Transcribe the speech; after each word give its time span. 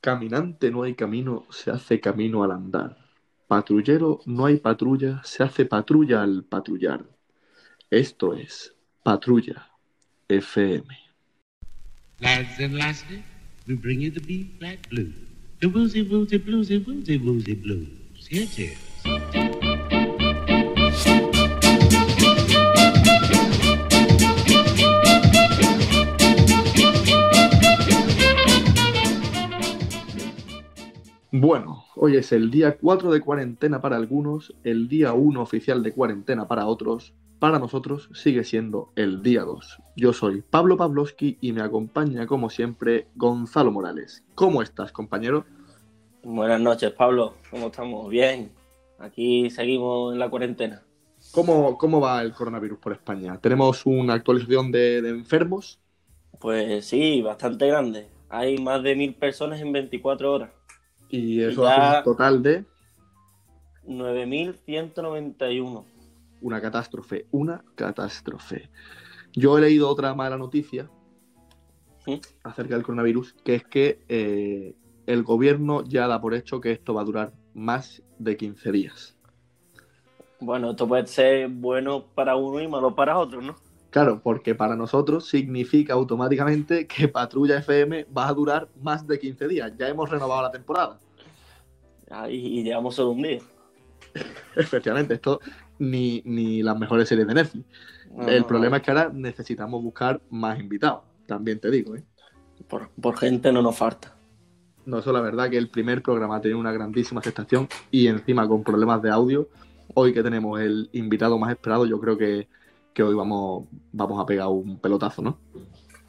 Caminante 0.00 0.70
no 0.70 0.84
hay 0.84 0.94
camino, 0.94 1.46
se 1.50 1.70
hace 1.70 2.00
camino 2.00 2.44
al 2.44 2.52
andar. 2.52 2.96
Patrullero 3.48 4.20
no 4.26 4.46
hay 4.46 4.58
patrulla, 4.58 5.20
se 5.24 5.42
hace 5.42 5.64
patrulla 5.64 6.22
al 6.22 6.44
patrullar. 6.44 7.04
Esto 7.90 8.34
es 8.34 8.74
Patrulla 9.02 9.70
FM. 10.28 10.86
Lads 12.20 12.60
and 12.60 12.74
lasses, 12.76 13.20
we 13.66 13.74
bring 13.74 14.00
you 14.00 14.10
the 14.10 14.20
B 14.20 14.50
flat 14.58 14.78
blues. 14.88 15.14
The 15.60 15.66
woozy 15.66 16.02
woozy 16.02 16.38
bluesy 16.38 16.78
woozy 16.78 17.18
woozy 17.18 17.54
blues. 17.54 17.88
Here 18.28 18.46
it 18.56 19.57
Bueno, 31.40 31.84
hoy 31.94 32.16
es 32.16 32.32
el 32.32 32.50
día 32.50 32.78
4 32.78 33.12
de 33.12 33.20
cuarentena 33.20 33.80
para 33.80 33.94
algunos, 33.94 34.56
el 34.64 34.88
día 34.88 35.12
1 35.12 35.40
oficial 35.40 35.84
de 35.84 35.92
cuarentena 35.92 36.48
para 36.48 36.66
otros. 36.66 37.14
Para 37.38 37.60
nosotros 37.60 38.10
sigue 38.12 38.42
siendo 38.42 38.90
el 38.96 39.22
día 39.22 39.42
2. 39.42 39.78
Yo 39.94 40.12
soy 40.12 40.42
Pablo 40.42 40.76
Pavlovsky 40.76 41.38
y 41.40 41.52
me 41.52 41.62
acompaña, 41.62 42.26
como 42.26 42.50
siempre, 42.50 43.06
Gonzalo 43.14 43.70
Morales. 43.70 44.24
¿Cómo 44.34 44.62
estás, 44.62 44.90
compañero? 44.90 45.44
Buenas 46.24 46.60
noches, 46.60 46.90
Pablo. 46.90 47.34
¿Cómo 47.52 47.68
estamos? 47.68 48.10
Bien. 48.10 48.50
Aquí 48.98 49.48
seguimos 49.50 50.14
en 50.14 50.18
la 50.18 50.30
cuarentena. 50.30 50.82
¿Cómo, 51.30 51.78
cómo 51.78 52.00
va 52.00 52.20
el 52.20 52.32
coronavirus 52.32 52.80
por 52.80 52.94
España? 52.94 53.38
¿Tenemos 53.40 53.86
una 53.86 54.14
actualización 54.14 54.72
de, 54.72 55.02
de 55.02 55.10
enfermos? 55.10 55.78
Pues 56.40 56.84
sí, 56.84 57.22
bastante 57.22 57.68
grande. 57.68 58.08
Hay 58.28 58.58
más 58.58 58.82
de 58.82 58.96
mil 58.96 59.14
personas 59.14 59.60
en 59.60 59.70
24 59.70 60.32
horas. 60.32 60.57
Y 61.08 61.42
eso 61.42 61.62
Ya- 61.62 61.74
hace 61.92 61.98
un 61.98 62.04
total 62.04 62.42
de 62.42 62.64
9.191. 63.86 65.84
una 66.40 66.60
catástrofe, 66.60 67.26
una 67.30 67.64
catástrofe. 67.74 68.70
Yo 69.32 69.58
he 69.58 69.60
leído 69.60 69.88
otra 69.88 70.14
mala 70.14 70.36
noticia 70.36 70.88
¿Sí? 72.04 72.20
acerca 72.44 72.74
del 72.74 72.84
coronavirus, 72.84 73.34
que 73.44 73.54
es 73.56 73.64
que 73.64 74.00
eh, 74.08 74.74
el 75.06 75.22
gobierno 75.22 75.82
ya 75.84 76.06
da 76.06 76.20
por 76.20 76.34
hecho 76.34 76.60
que 76.60 76.72
esto 76.72 76.94
va 76.94 77.02
a 77.02 77.04
durar 77.04 77.32
más 77.54 78.02
de 78.18 78.36
15 78.36 78.70
días. 78.72 79.16
Bueno, 80.40 80.70
esto 80.70 80.86
puede 80.86 81.06
ser 81.06 81.48
bueno 81.48 82.04
para 82.14 82.36
uno 82.36 82.60
y 82.60 82.68
malo 82.68 82.94
para 82.94 83.18
otro, 83.18 83.40
¿no? 83.42 83.56
Claro, 83.90 84.20
porque 84.22 84.54
para 84.54 84.76
nosotros 84.76 85.26
significa 85.26 85.94
automáticamente 85.94 86.86
que 86.86 87.08
Patrulla 87.08 87.58
FM 87.58 88.06
va 88.16 88.28
a 88.28 88.34
durar 88.34 88.68
más 88.82 89.06
de 89.06 89.18
15 89.18 89.48
días. 89.48 89.72
Ya 89.78 89.88
hemos 89.88 90.10
renovado 90.10 90.42
la 90.42 90.50
temporada. 90.50 90.98
Ahí 92.10 92.58
y 92.58 92.62
llevamos 92.62 92.94
solo 92.94 93.10
un 93.10 93.22
día. 93.22 93.40
Efectivamente, 94.56 95.14
esto 95.14 95.40
ni, 95.78 96.22
ni 96.24 96.62
las 96.62 96.78
mejores 96.78 97.08
series 97.08 97.26
de 97.26 97.34
Netflix. 97.34 97.66
No, 98.10 98.28
el 98.28 98.40
no, 98.42 98.46
problema 98.46 98.76
es 98.78 98.82
que 98.82 98.90
ahora 98.90 99.10
necesitamos 99.12 99.82
buscar 99.82 100.20
más 100.30 100.58
invitados. 100.58 101.02
También 101.26 101.60
te 101.60 101.70
digo, 101.70 101.96
¿eh? 101.96 102.04
Por, 102.68 102.90
por 102.90 103.16
gente 103.16 103.52
no 103.52 103.62
nos 103.62 103.76
falta. 103.76 104.14
No, 104.84 104.98
eso 104.98 105.12
la 105.12 105.20
verdad 105.20 105.50
que 105.50 105.58
el 105.58 105.68
primer 105.68 106.02
programa 106.02 106.36
ha 106.36 106.40
tenido 106.40 106.58
una 106.58 106.72
grandísima 106.72 107.20
aceptación 107.20 107.68
y 107.90 108.06
encima 108.06 108.48
con 108.48 108.64
problemas 108.64 109.02
de 109.02 109.10
audio. 109.10 109.48
Hoy 109.94 110.12
que 110.12 110.22
tenemos 110.22 110.60
el 110.60 110.88
invitado 110.92 111.38
más 111.38 111.50
esperado, 111.50 111.86
yo 111.86 112.00
creo 112.00 112.16
que, 112.16 112.48
que 112.98 113.04
hoy 113.04 113.14
vamos, 113.14 113.68
vamos 113.92 114.20
a 114.20 114.26
pegar 114.26 114.48
un 114.48 114.76
pelotazo, 114.80 115.22
¿no? 115.22 115.38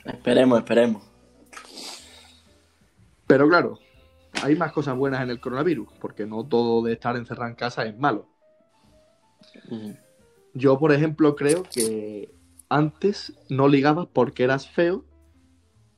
Esperemos, 0.03 0.57
esperemos. 0.57 1.03
Pero 3.27 3.47
claro, 3.47 3.77
hay 4.41 4.55
más 4.55 4.71
cosas 4.71 4.97
buenas 4.97 5.21
en 5.21 5.29
el 5.29 5.39
coronavirus, 5.39 5.87
porque 6.01 6.25
no 6.25 6.43
todo 6.47 6.83
de 6.83 6.93
estar 6.93 7.15
encerrado 7.15 7.47
en 7.47 7.55
casa 7.55 7.85
es 7.85 7.95
malo. 7.95 8.27
Mm. 9.69 9.91
Yo, 10.55 10.79
por 10.79 10.91
ejemplo, 10.91 11.35
creo 11.35 11.61
que 11.61 12.33
antes 12.69 13.33
no 13.49 13.67
ligabas 13.67 14.07
porque 14.11 14.43
eras 14.43 14.67
feo, 14.67 15.05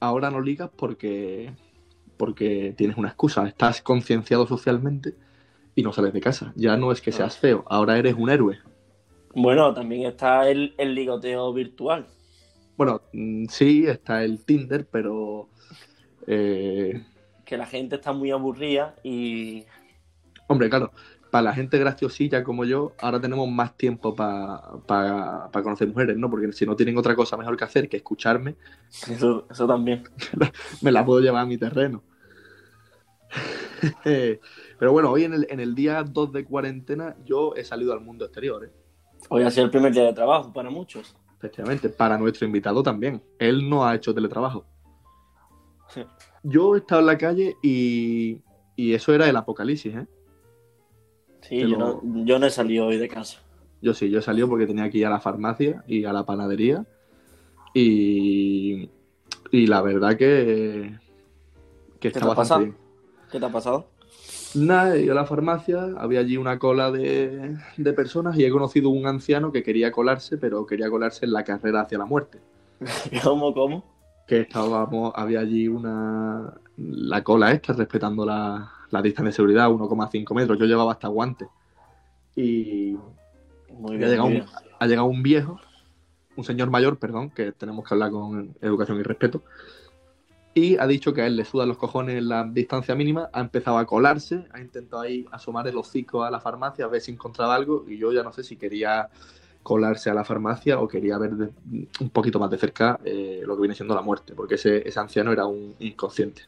ahora 0.02 0.30
no 0.30 0.42
ligas 0.42 0.72
porque, 0.76 1.56
porque 2.18 2.74
tienes 2.76 2.98
una 2.98 3.08
excusa, 3.08 3.48
estás 3.48 3.82
concienciado 3.82 4.46
socialmente 4.46 5.16
y 5.74 5.84
no 5.84 5.94
sales 5.94 6.12
de 6.12 6.20
casa. 6.20 6.52
Ya 6.58 6.76
no 6.76 6.92
es 6.92 7.00
que 7.00 7.14
seas 7.14 7.38
feo, 7.38 7.64
ahora 7.70 7.98
eres 7.98 8.16
un 8.16 8.30
héroe. 8.30 8.60
Bueno, 9.34 9.74
también 9.74 10.04
está 10.04 10.50
el, 10.50 10.74
el 10.78 10.94
ligoteo 10.94 11.54
virtual. 11.54 12.08
Bueno, 12.78 13.02
mm, 13.14 13.46
sí, 13.46 13.86
está 13.86 14.24
el 14.24 14.44
Tinder, 14.44 14.88
pero 14.90 15.50
eh, 16.28 17.04
Que 17.46 17.58
la 17.58 17.66
gente 17.66 17.96
está 17.96 18.12
muy 18.12 18.32
aburrida 18.32 18.96
y 19.04 19.66
hombre, 20.48 20.70
claro, 20.70 20.92
para 21.30 21.44
la 21.44 21.54
gente 21.54 21.78
graciosilla 21.78 22.44
como 22.44 22.66
yo, 22.66 22.94
ahora 23.00 23.22
tenemos 23.22 23.48
más 23.50 23.78
tiempo 23.78 24.16
para 24.16 25.50
conocer 25.52 25.88
mujeres, 25.88 26.18
¿no? 26.18 26.30
Porque 26.30 26.52
si 26.52 26.66
no 26.66 26.76
tienen 26.76 26.98
otra 26.98 27.16
cosa 27.16 27.38
mejor 27.38 27.56
que 27.56 27.64
hacer 27.64 27.88
que 27.88 27.98
escucharme, 27.98 28.56
eso, 29.10 29.48
eso 29.50 29.68
también. 29.68 30.04
me 30.82 30.92
la 30.92 31.06
puedo 31.06 31.22
llevar 31.22 31.44
a 31.44 31.46
mi 31.46 31.58
terreno. 31.58 32.04
Pero 34.04 34.92
bueno, 34.92 35.10
hoy 35.12 35.24
en 35.24 35.34
el, 35.34 35.48
en 35.50 35.60
el 35.60 35.74
día 35.74 36.04
2 36.04 36.34
de 36.34 36.44
cuarentena 36.44 37.16
yo 37.24 37.56
he 37.56 37.64
salido 37.64 37.94
al 37.94 38.02
mundo 38.02 38.26
exterior, 38.26 38.66
¿eh? 38.66 38.81
Hoy 39.34 39.44
ha 39.44 39.50
sido 39.50 39.64
el 39.64 39.72
primer 39.72 39.94
día 39.94 40.04
de 40.04 40.12
trabajo 40.12 40.52
para 40.52 40.70
muchos. 40.70 41.16
efectivamente, 41.38 41.88
para 41.88 42.18
nuestro 42.18 42.46
invitado 42.46 42.84
también. 42.84 43.24
Él 43.40 43.70
no 43.70 43.86
ha 43.86 43.96
hecho 43.96 44.14
teletrabajo. 44.14 44.66
Sí. 45.88 46.04
Yo 46.44 46.76
he 46.76 46.80
estado 46.80 47.00
en 47.00 47.08
la 47.08 47.18
calle 47.18 47.56
y, 47.64 48.42
y 48.76 48.94
eso 48.94 49.14
era 49.14 49.30
el 49.30 49.36
apocalipsis, 49.38 49.96
¿eh? 49.96 50.08
Sí, 51.40 51.60
yo, 51.62 51.78
no, 51.78 52.02
yo 52.26 52.40
no 52.40 52.46
he 52.46 52.50
salido 52.52 52.88
hoy 52.88 52.98
de 52.98 53.08
casa. 53.08 53.40
Yo 53.82 53.94
sí, 53.94 54.10
yo 54.10 54.20
he 54.20 54.22
salido 54.22 54.50
porque 54.50 54.68
tenía 54.68 54.90
que 54.90 54.98
ir 54.98 55.06
a 55.06 55.10
la 55.10 55.22
farmacia 55.22 55.82
y 55.88 56.04
a 56.04 56.12
la 56.12 56.26
panadería. 56.26 56.86
Y, 57.74 58.90
y 59.50 59.68
la 59.68 59.82
verdad 59.82 60.18
que, 60.18 61.00
que 61.94 62.00
¿Qué 62.00 62.08
está 62.10 62.30
ha 62.30 62.36
pasado? 62.36 62.60
bien. 62.60 62.76
¿Qué 63.32 63.40
te 63.40 63.46
ha 63.46 63.50
pasado? 63.50 63.88
Nada, 64.54 64.96
he 64.98 65.04
ido 65.04 65.14
a 65.14 65.16
la 65.16 65.26
farmacia, 65.26 65.94
había 65.98 66.20
allí 66.20 66.36
una 66.38 66.60
cola 66.60 66.92
de, 66.92 67.58
de 67.78 67.94
personas 67.94 68.38
y 68.38 68.44
he 68.46 68.52
conocido 68.52 68.90
un 68.90 69.08
anciano 69.08 69.52
que 69.52 69.64
quería 69.64 69.92
colarse, 69.92 70.38
pero 70.38 70.66
quería 70.66 70.90
colarse 70.90 71.26
en 71.26 71.34
la 71.34 71.44
carrera 71.44 71.82
hacia 71.82 71.98
la 71.98 72.06
muerte. 72.06 72.40
¿Cómo, 73.24 73.54
cómo? 73.54 73.86
Que 74.28 74.42
estábamos, 74.42 75.14
había 75.16 75.40
allí 75.42 75.68
una 75.68 76.54
la 76.78 77.24
cola 77.24 77.52
esta, 77.52 77.74
respetando 77.74 78.26
la, 78.26 78.72
la 78.90 79.02
distancia 79.02 79.30
de 79.30 79.34
seguridad, 79.34 79.70
1,5 79.70 80.36
metros. 80.36 80.60
Yo 80.60 80.66
llevaba 80.66 80.94
hasta 80.94 81.08
guantes. 81.08 81.50
Y 82.36 82.98
Muy 83.70 83.98
ha 83.98 83.98
bien, 83.98 84.10
llegado, 84.10 84.30
muy 84.30 84.38
un, 84.40 84.46
bien. 84.46 84.46
ha 84.80 84.88
llegado 84.88 85.08
un 85.08 85.24
viejo, 85.24 85.60
un 86.36 86.44
señor 86.44 86.70
mayor, 86.70 86.98
perdón, 86.98 87.30
que 87.32 87.52
tenemos 87.52 87.88
que 87.88 87.94
hablar 87.94 88.12
con 88.12 88.56
educación 88.62 89.00
y 89.00 89.04
respeto, 89.04 89.44
y 90.54 90.78
ha 90.78 90.88
dicho 90.88 91.14
que 91.14 91.22
a 91.22 91.28
él 91.28 91.38
le 91.38 91.46
sudan 91.46 91.70
los 91.70 91.78
cojones 91.78 92.22
la 92.24 92.44
distancia 92.44 92.96
mínima, 92.96 93.30
ha 93.32 93.42
empezado 93.42 93.78
a 93.78 93.86
colarse, 93.86 94.46
ha 94.52 94.60
intentado 94.60 95.02
ahí 95.02 95.26
asomar 95.32 95.68
el 95.68 95.78
hocico 95.78 96.24
a 96.24 96.32
la 96.32 96.40
farmacia 96.40 96.86
a 96.86 96.88
ver 96.90 97.02
si 97.02 97.12
encontraba 97.12 97.56
algo, 97.56 97.86
y 97.88 97.98
yo 97.98 98.12
ya 98.12 98.24
no 98.24 98.34
sé 98.34 98.44
si 98.44 98.58
quería 98.58 99.10
colarse 99.64 100.10
a 100.10 100.14
la 100.14 100.26
farmacia 100.26 100.80
o 100.80 100.88
quería 100.88 101.18
ver 101.18 101.32
un 101.32 102.10
poquito 102.12 102.40
más 102.40 102.50
de 102.50 102.58
cerca 102.58 103.00
eh, 103.06 103.44
lo 103.46 103.56
que 103.56 103.62
viene 103.62 103.76
siendo 103.76 103.96
la 103.96 104.02
muerte, 104.02 104.34
porque 104.34 104.56
ese, 104.56 104.88
ese 104.88 105.00
anciano 105.00 105.32
era 105.32 105.46
un 105.46 105.76
inconsciente. 105.80 106.44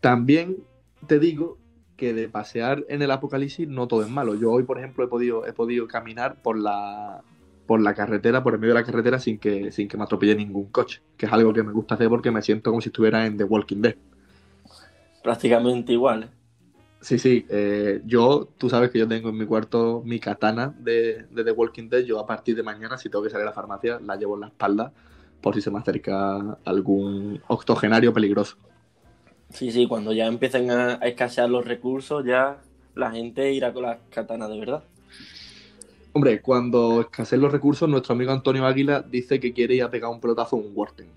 También 0.00 0.58
te 1.06 1.18
digo 1.18 1.58
que 1.96 2.12
de 2.12 2.28
pasear 2.28 2.84
en 2.88 3.00
el 3.00 3.10
apocalipsis 3.10 3.68
no 3.68 3.88
todo 3.88 4.02
es 4.02 4.10
malo. 4.10 4.34
Yo 4.34 4.52
hoy, 4.52 4.64
por 4.64 4.78
ejemplo, 4.78 5.04
he 5.04 5.08
podido, 5.08 5.46
he 5.46 5.52
podido 5.52 5.86
caminar 5.88 6.42
por 6.42 6.58
la, 6.58 7.22
por 7.66 7.80
la 7.80 7.94
carretera, 7.94 8.42
por 8.42 8.54
el 8.54 8.60
medio 8.60 8.74
de 8.74 8.80
la 8.80 8.86
carretera, 8.86 9.18
sin 9.18 9.38
que, 9.38 9.72
sin 9.72 9.88
que 9.88 9.96
me 9.96 10.04
atropelle 10.04 10.34
ningún 10.34 10.66
coche, 10.66 11.02
que 11.16 11.26
es 11.26 11.32
algo 11.32 11.52
que 11.52 11.62
me 11.62 11.72
gusta 11.72 11.94
hacer 11.94 12.08
porque 12.08 12.30
me 12.30 12.42
siento 12.42 12.70
como 12.70 12.80
si 12.80 12.88
estuviera 12.88 13.26
en 13.26 13.36
The 13.36 13.44
Walking 13.44 13.82
Dead. 13.82 13.96
Prácticamente 15.22 15.92
igual. 15.92 16.24
¿eh? 16.24 16.28
Sí, 17.00 17.18
sí, 17.18 17.46
eh, 17.48 18.00
yo, 18.04 18.48
tú 18.56 18.70
sabes 18.70 18.90
que 18.90 18.98
yo 18.98 19.08
tengo 19.08 19.28
en 19.28 19.36
mi 19.36 19.46
cuarto 19.46 20.02
mi 20.04 20.18
katana 20.18 20.74
de, 20.78 21.26
de 21.30 21.44
The 21.44 21.52
Walking 21.52 21.88
Dead. 21.88 22.04
Yo 22.04 22.18
a 22.18 22.26
partir 22.26 22.56
de 22.56 22.62
mañana, 22.62 22.96
si 22.96 23.08
tengo 23.08 23.24
que 23.24 23.30
salir 23.30 23.42
a 23.42 23.50
la 23.50 23.54
farmacia, 23.54 23.98
la 24.00 24.16
llevo 24.16 24.34
en 24.34 24.42
la 24.42 24.46
espalda 24.48 24.92
por 25.40 25.54
si 25.54 25.60
se 25.60 25.70
me 25.70 25.78
acerca 25.78 26.58
algún 26.64 27.40
octogenario 27.48 28.12
peligroso. 28.12 28.56
Sí, 29.50 29.70
sí, 29.70 29.86
cuando 29.86 30.12
ya 30.12 30.26
empiecen 30.26 30.70
a, 30.70 30.94
a 30.94 31.06
escasear 31.06 31.48
los 31.48 31.64
recursos, 31.64 32.24
ya 32.24 32.58
la 32.94 33.10
gente 33.10 33.52
irá 33.52 33.72
con 33.72 33.82
las 33.82 33.98
katanas 34.10 34.48
de 34.48 34.58
verdad. 34.58 34.84
Hombre, 36.16 36.40
cuando 36.40 37.02
escaseen 37.02 37.42
los 37.42 37.52
recursos, 37.52 37.86
nuestro 37.90 38.14
amigo 38.14 38.32
Antonio 38.32 38.64
Águila 38.64 39.02
dice 39.02 39.38
que 39.38 39.52
quiere 39.52 39.74
ir 39.74 39.82
a 39.82 39.90
pegar 39.90 40.10
un 40.10 40.18
pelotazo 40.18 40.56
a 40.56 40.60
un 40.60 40.72
Warten. 40.74 41.10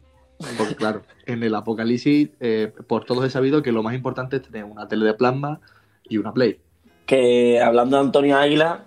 Porque 0.57 0.75
claro, 0.75 1.03
en 1.25 1.41
el 1.41 1.55
apocalipsis, 1.55 2.31
eh, 2.41 2.73
por 2.85 3.05
todos 3.05 3.23
he 3.23 3.29
sabido 3.29 3.61
que 3.61 3.71
lo 3.71 3.81
más 3.81 3.95
importante 3.95 4.35
es 4.35 4.41
tener 4.41 4.65
una 4.65 4.89
tele 4.89 5.05
de 5.05 5.13
plasma 5.13 5.61
y 6.03 6.17
una 6.17 6.33
Play. 6.33 6.59
Que 7.05 7.61
hablando 7.61 7.95
de 7.95 8.03
Antonio 8.03 8.37
Águila, 8.37 8.83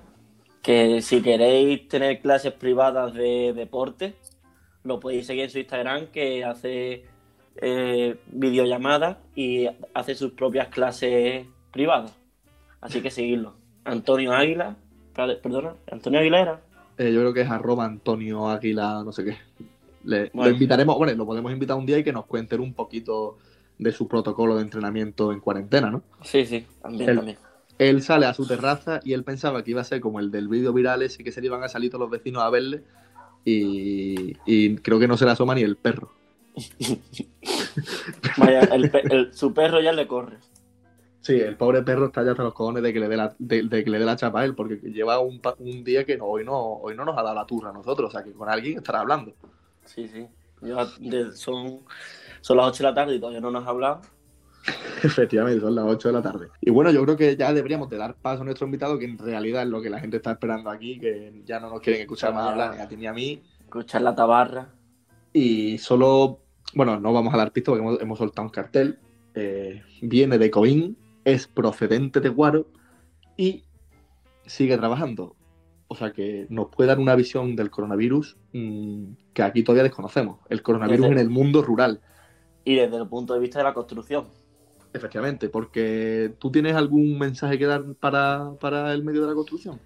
que 0.60 1.00
si 1.00 1.22
queréis 1.22 1.88
tener 1.88 2.20
clases 2.20 2.52
privadas 2.52 3.14
de 3.14 3.54
deporte, 3.54 4.14
lo 4.84 5.00
podéis 5.00 5.26
seguir 5.26 5.44
en 5.44 5.50
su 5.50 5.60
Instagram, 5.60 6.08
que 6.08 6.44
hace 6.44 7.06
eh, 7.56 8.16
videollamadas 8.26 9.16
y 9.34 9.66
hace 9.94 10.14
sus 10.14 10.32
propias 10.32 10.68
clases 10.68 11.46
privadas. 11.72 12.14
Así 12.82 13.00
que 13.00 13.10
seguirlo. 13.10 13.54
Antonio 13.84 14.34
Águila, 14.34 14.76
perdona, 15.14 15.74
Antonio 15.90 16.20
Aguilera. 16.20 16.60
Eh, 16.98 17.12
yo 17.12 17.20
creo 17.20 17.32
que 17.32 17.40
es 17.42 17.50
arroba 17.50 17.84
Antonio 17.84 18.48
Águila, 18.48 19.02
no 19.04 19.12
sé 19.12 19.24
qué. 19.24 19.36
Le, 20.04 20.30
Bueno. 20.32 20.50
Lo 20.50 20.54
invitaremos, 20.54 20.96
bueno, 20.98 21.14
lo 21.14 21.26
podemos 21.26 21.52
invitar 21.52 21.76
un 21.76 21.86
día 21.86 21.98
y 21.98 22.04
que 22.04 22.12
nos 22.12 22.26
cuenten 22.26 22.60
un 22.60 22.74
poquito 22.74 23.38
de 23.78 23.92
su 23.92 24.06
protocolo 24.08 24.56
de 24.56 24.62
entrenamiento 24.62 25.32
en 25.32 25.40
cuarentena, 25.40 25.90
¿no? 25.90 26.02
Sí, 26.22 26.44
sí, 26.46 26.66
también, 26.82 27.10
El- 27.10 27.16
también. 27.16 27.38
Él 27.78 28.02
sale 28.02 28.26
a 28.26 28.34
su 28.34 28.46
terraza 28.46 29.00
y 29.02 29.12
él 29.12 29.24
pensaba 29.24 29.64
que 29.64 29.70
iba 29.72 29.80
a 29.80 29.84
ser 29.84 30.00
como 30.00 30.20
el 30.20 30.30
del 30.30 30.46
vídeo 30.46 30.72
viral 30.72 31.02
ese 31.02 31.24
que 31.24 31.32
se 31.32 31.40
le 31.40 31.46
iban 31.48 31.64
a 31.64 31.68
salir 31.68 31.90
todos 31.90 32.02
los 32.02 32.10
vecinos 32.10 32.42
a 32.42 32.50
verle 32.50 32.82
y, 33.44 34.36
y 34.46 34.76
creo 34.76 35.00
que 35.00 35.08
no 35.08 35.16
se 35.16 35.24
le 35.24 35.32
asoma 35.32 35.54
ni 35.54 35.62
el 35.62 35.76
perro. 35.76 36.12
Vaya, 38.36 38.60
el 38.60 38.90
el- 39.10 39.34
su 39.34 39.52
perro 39.54 39.80
ya 39.80 39.92
le 39.92 40.06
corre. 40.06 40.36
Sí, 41.22 41.34
el 41.40 41.56
pobre 41.56 41.82
perro 41.82 42.06
está 42.06 42.24
ya 42.24 42.32
hasta 42.32 42.42
los 42.42 42.52
cojones 42.52 42.82
de 42.82 42.92
que 42.92 42.98
le 43.00 43.08
dé 43.08 43.16
la, 43.16 43.34
de, 43.38 43.62
de 43.62 43.84
que 43.84 43.90
le 43.90 43.98
dé 44.00 44.04
la 44.04 44.16
chapa 44.16 44.40
a 44.40 44.44
él, 44.44 44.54
porque 44.56 44.76
lleva 44.76 45.20
un, 45.20 45.40
un 45.60 45.84
día 45.84 46.04
que 46.04 46.16
no, 46.19 46.26
hoy 46.26 46.44
no, 46.44 46.58
hoy 46.60 46.96
no 46.96 47.04
nos 47.04 47.16
ha 47.16 47.22
dado 47.22 47.36
la 47.36 47.46
turra 47.46 47.70
a 47.70 47.72
nosotros, 47.72 48.08
o 48.08 48.10
sea 48.10 48.24
que 48.24 48.32
con 48.32 48.48
alguien 48.48 48.78
estará 48.78 49.00
hablando. 49.00 49.32
Sí, 49.84 50.08
sí. 50.08 50.26
Yo 50.60 50.84
de- 50.98 51.32
son, 51.32 51.80
son 52.40 52.56
las 52.56 52.66
8 52.66 52.82
de 52.82 52.90
la 52.90 52.94
tarde 52.94 53.14
y 53.14 53.20
todavía 53.20 53.40
no 53.40 53.50
nos 53.52 53.64
ha 53.64 53.70
hablado. 53.70 54.00
Efectivamente, 55.02 55.60
son 55.60 55.74
las 55.74 55.84
8 55.84 56.08
de 56.08 56.14
la 56.14 56.22
tarde. 56.22 56.48
Y 56.60 56.70
bueno, 56.70 56.90
yo 56.90 57.02
creo 57.04 57.16
que 57.16 57.36
ya 57.36 57.52
deberíamos 57.52 57.88
de 57.88 57.98
dar 57.98 58.14
paso 58.14 58.42
a 58.42 58.44
nuestro 58.44 58.66
invitado, 58.66 58.98
que 58.98 59.04
en 59.04 59.19
realidad 59.19 59.62
es 59.62 59.69
lo 59.69 59.80
que 59.80 59.90
la 59.90 60.00
gente 60.00 60.16
está 60.16 60.32
esperando 60.32 60.70
aquí, 60.70 60.98
que 60.98 61.42
ya 61.44 61.60
no 61.60 61.70
nos 61.70 61.80
quieren 61.80 62.02
escuchar 62.02 62.34
más 62.34 62.50
hablar 62.50 62.74
ni 62.74 62.80
a 62.82 62.88
ti 62.88 62.96
ni 62.96 63.06
a 63.06 63.12
mí. 63.12 63.40
Escuchar 63.60 64.02
la 64.02 64.14
tabarra. 64.14 64.69
Y 65.32 65.78
solo, 65.78 66.40
bueno, 66.74 66.98
no 67.00 67.12
vamos 67.12 67.32
a 67.32 67.36
dar 67.36 67.52
pistas 67.52 67.72
porque 67.72 67.84
hemos, 67.84 68.00
hemos 68.00 68.19
soltado 68.19 68.46
un 68.46 68.52
cartel. 68.52 68.98
Eh, 69.34 69.82
viene 70.02 70.36
de 70.38 70.50
Coín, 70.50 70.96
es 71.24 71.46
procedente 71.46 72.20
de 72.20 72.28
Guaro 72.28 72.66
y 73.36 73.64
sigue 74.46 74.76
trabajando. 74.76 75.36
O 75.88 75.94
sea 75.94 76.12
que 76.12 76.46
nos 76.48 76.69
puede 76.69 76.88
dar 76.88 76.98
una 76.98 77.14
visión 77.14 77.54
del 77.54 77.70
coronavirus 77.70 78.36
mm, 78.52 79.04
que 79.34 79.42
aquí 79.42 79.62
todavía 79.62 79.82
desconocemos. 79.84 80.38
El 80.48 80.62
coronavirus 80.62 81.08
Desde- 81.08 81.12
en 81.12 81.19
el 81.19 81.30
mundo 81.30 81.62
rural. 81.62 82.00
Y 82.64 82.76
desde 82.76 82.96
el 82.96 83.08
punto 83.08 83.34
de 83.34 83.40
vista 83.40 83.58
de 83.58 83.64
la 83.64 83.74
construcción. 83.74 84.26
Efectivamente, 84.94 85.48
porque 85.48 86.34
tú 86.38 86.50
tienes 86.50 86.74
algún 86.76 87.19
mensaje 87.19 87.58
que 87.58 87.66
dar 87.66 87.82
para, 87.98 88.52
para 88.60 88.92
el 88.92 89.02
medio 89.04 89.22
de 89.22 89.28
la 89.28 89.34
construcción. 89.34 89.80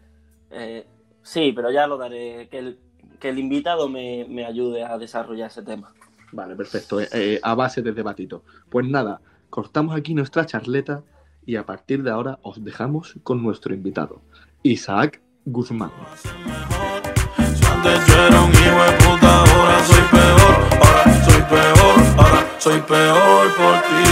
Eh, 0.50 0.84
sí, 1.22 1.52
pero 1.54 1.70
ya 1.70 1.86
lo 1.86 1.96
daré. 1.96 2.48
Que 2.50 2.58
el, 2.58 2.78
que 3.20 3.28
el 3.30 3.38
invitado 3.38 3.88
me, 3.88 4.26
me 4.28 4.44
ayude 4.44 4.84
a 4.84 4.98
desarrollar 4.98 5.48
ese 5.50 5.62
tema. 5.62 5.92
Vale, 6.32 6.54
perfecto. 6.56 7.00
eh, 7.00 7.08
eh, 7.12 7.40
a 7.42 7.54
base 7.54 7.82
de 7.82 7.92
debatito. 7.92 8.42
Pues 8.68 8.86
nada, 8.86 9.20
cortamos 9.48 9.96
aquí 9.96 10.12
nuestra 10.14 10.44
charleta 10.44 11.02
y 11.46 11.56
a 11.56 11.64
partir 11.64 12.02
de 12.02 12.10
ahora 12.10 12.38
os 12.42 12.62
dejamos 12.62 13.14
con 13.22 13.42
nuestro 13.42 13.72
invitado, 13.72 14.20
Isaac 14.62 15.22
Guzmán. 15.44 15.92
Si 16.20 17.64
antes 17.64 18.06
yo 18.08 18.26
era 18.26 18.42
un 18.42 18.50
hijo 18.50 18.82
de 18.82 18.92
puta, 18.98 19.40
ahora 19.40 19.84
soy 19.84 20.02
peor, 20.10 20.56
ahora 20.82 21.24
soy 21.24 21.42
peor, 21.42 21.96
ahora 22.18 22.46
soy 22.58 22.80
peor 22.80 23.54
por 23.56 23.74
ti. 23.82 24.02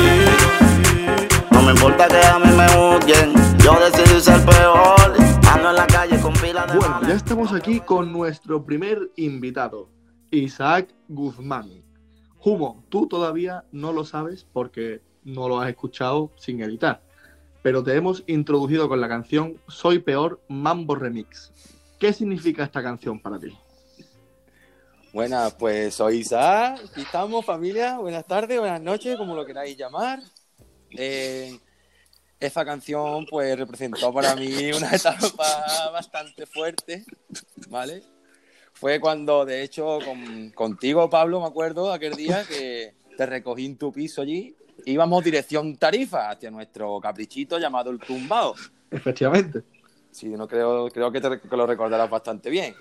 No 1.50 1.62
me 1.62 1.72
importa 1.72 2.06
que 2.06 2.24
a 2.24 2.38
mí 2.38 2.50
me 2.56 2.68
juzguen, 2.68 3.32
yo 3.58 3.74
decidí 3.80 4.20
ser 4.20 4.44
peor. 4.44 5.14
Ando 5.52 5.70
en 5.70 5.76
la 5.76 5.86
calle 5.88 6.20
con 6.20 6.32
pila 6.34 6.66
de 6.66 6.78
Bueno, 6.78 7.00
ya 7.02 7.14
estamos 7.14 7.52
aquí 7.52 7.80
con 7.80 8.12
nuestro 8.12 8.64
primer 8.64 9.10
invitado, 9.16 9.90
Isaac 10.30 10.94
Guzmán. 11.08 11.82
Humo, 12.44 12.84
tú 12.90 13.08
todavía 13.08 13.64
no 13.72 13.92
lo 13.92 14.04
sabes 14.04 14.46
porque 14.52 15.02
no 15.24 15.48
lo 15.48 15.60
has 15.60 15.68
escuchado 15.68 16.30
sin 16.36 16.60
editar, 16.60 17.02
pero 17.64 17.82
te 17.82 17.94
hemos 17.96 18.22
introducido 18.26 18.90
con 18.90 19.00
la 19.00 19.08
canción 19.08 19.58
Soy 19.68 19.98
Peor 19.98 20.38
Mambo 20.48 20.96
Remix. 20.96 21.50
¿Qué 21.98 22.12
significa 22.12 22.62
esta 22.62 22.82
canción 22.82 23.18
para 23.18 23.38
ti? 23.38 23.56
Buenas, 25.14 25.54
pues 25.54 25.94
soy 25.94 26.18
Isaac, 26.18 26.78
aquí 26.90 27.00
estamos 27.00 27.42
familia, 27.42 27.96
buenas 27.96 28.26
tardes, 28.26 28.60
buenas 28.60 28.82
noches, 28.82 29.16
como 29.16 29.34
lo 29.34 29.46
queráis 29.46 29.78
llamar. 29.78 30.20
Eh, 30.90 31.58
esta 32.38 32.66
canción 32.66 33.24
pues 33.30 33.56
representó 33.58 34.12
para 34.12 34.36
mí 34.36 34.70
una 34.76 34.90
etapa 34.94 35.90
bastante 35.90 36.44
fuerte, 36.44 37.06
¿vale? 37.70 38.02
Fue 38.74 39.00
cuando, 39.00 39.46
de 39.46 39.62
hecho, 39.62 40.00
con- 40.04 40.50
contigo, 40.50 41.08
Pablo, 41.08 41.40
me 41.40 41.46
acuerdo, 41.46 41.90
aquel 41.90 42.14
día 42.14 42.44
que 42.46 42.92
te 43.16 43.24
recogí 43.24 43.64
en 43.64 43.78
tu 43.78 43.90
piso 43.90 44.20
allí, 44.20 44.54
íbamos 44.86 45.22
dirección 45.24 45.76
Tarifa 45.76 46.30
hacia 46.30 46.50
nuestro 46.50 47.00
caprichito 47.00 47.58
llamado 47.58 47.90
El 47.90 47.98
Tumbao. 47.98 48.54
Efectivamente. 48.90 49.62
Sí, 50.10 50.28
no 50.28 50.46
creo, 50.46 50.88
creo 50.90 51.10
que, 51.10 51.20
te- 51.20 51.40
que 51.40 51.56
lo 51.56 51.66
recordarás 51.66 52.08
bastante 52.08 52.48
bien. 52.50 52.74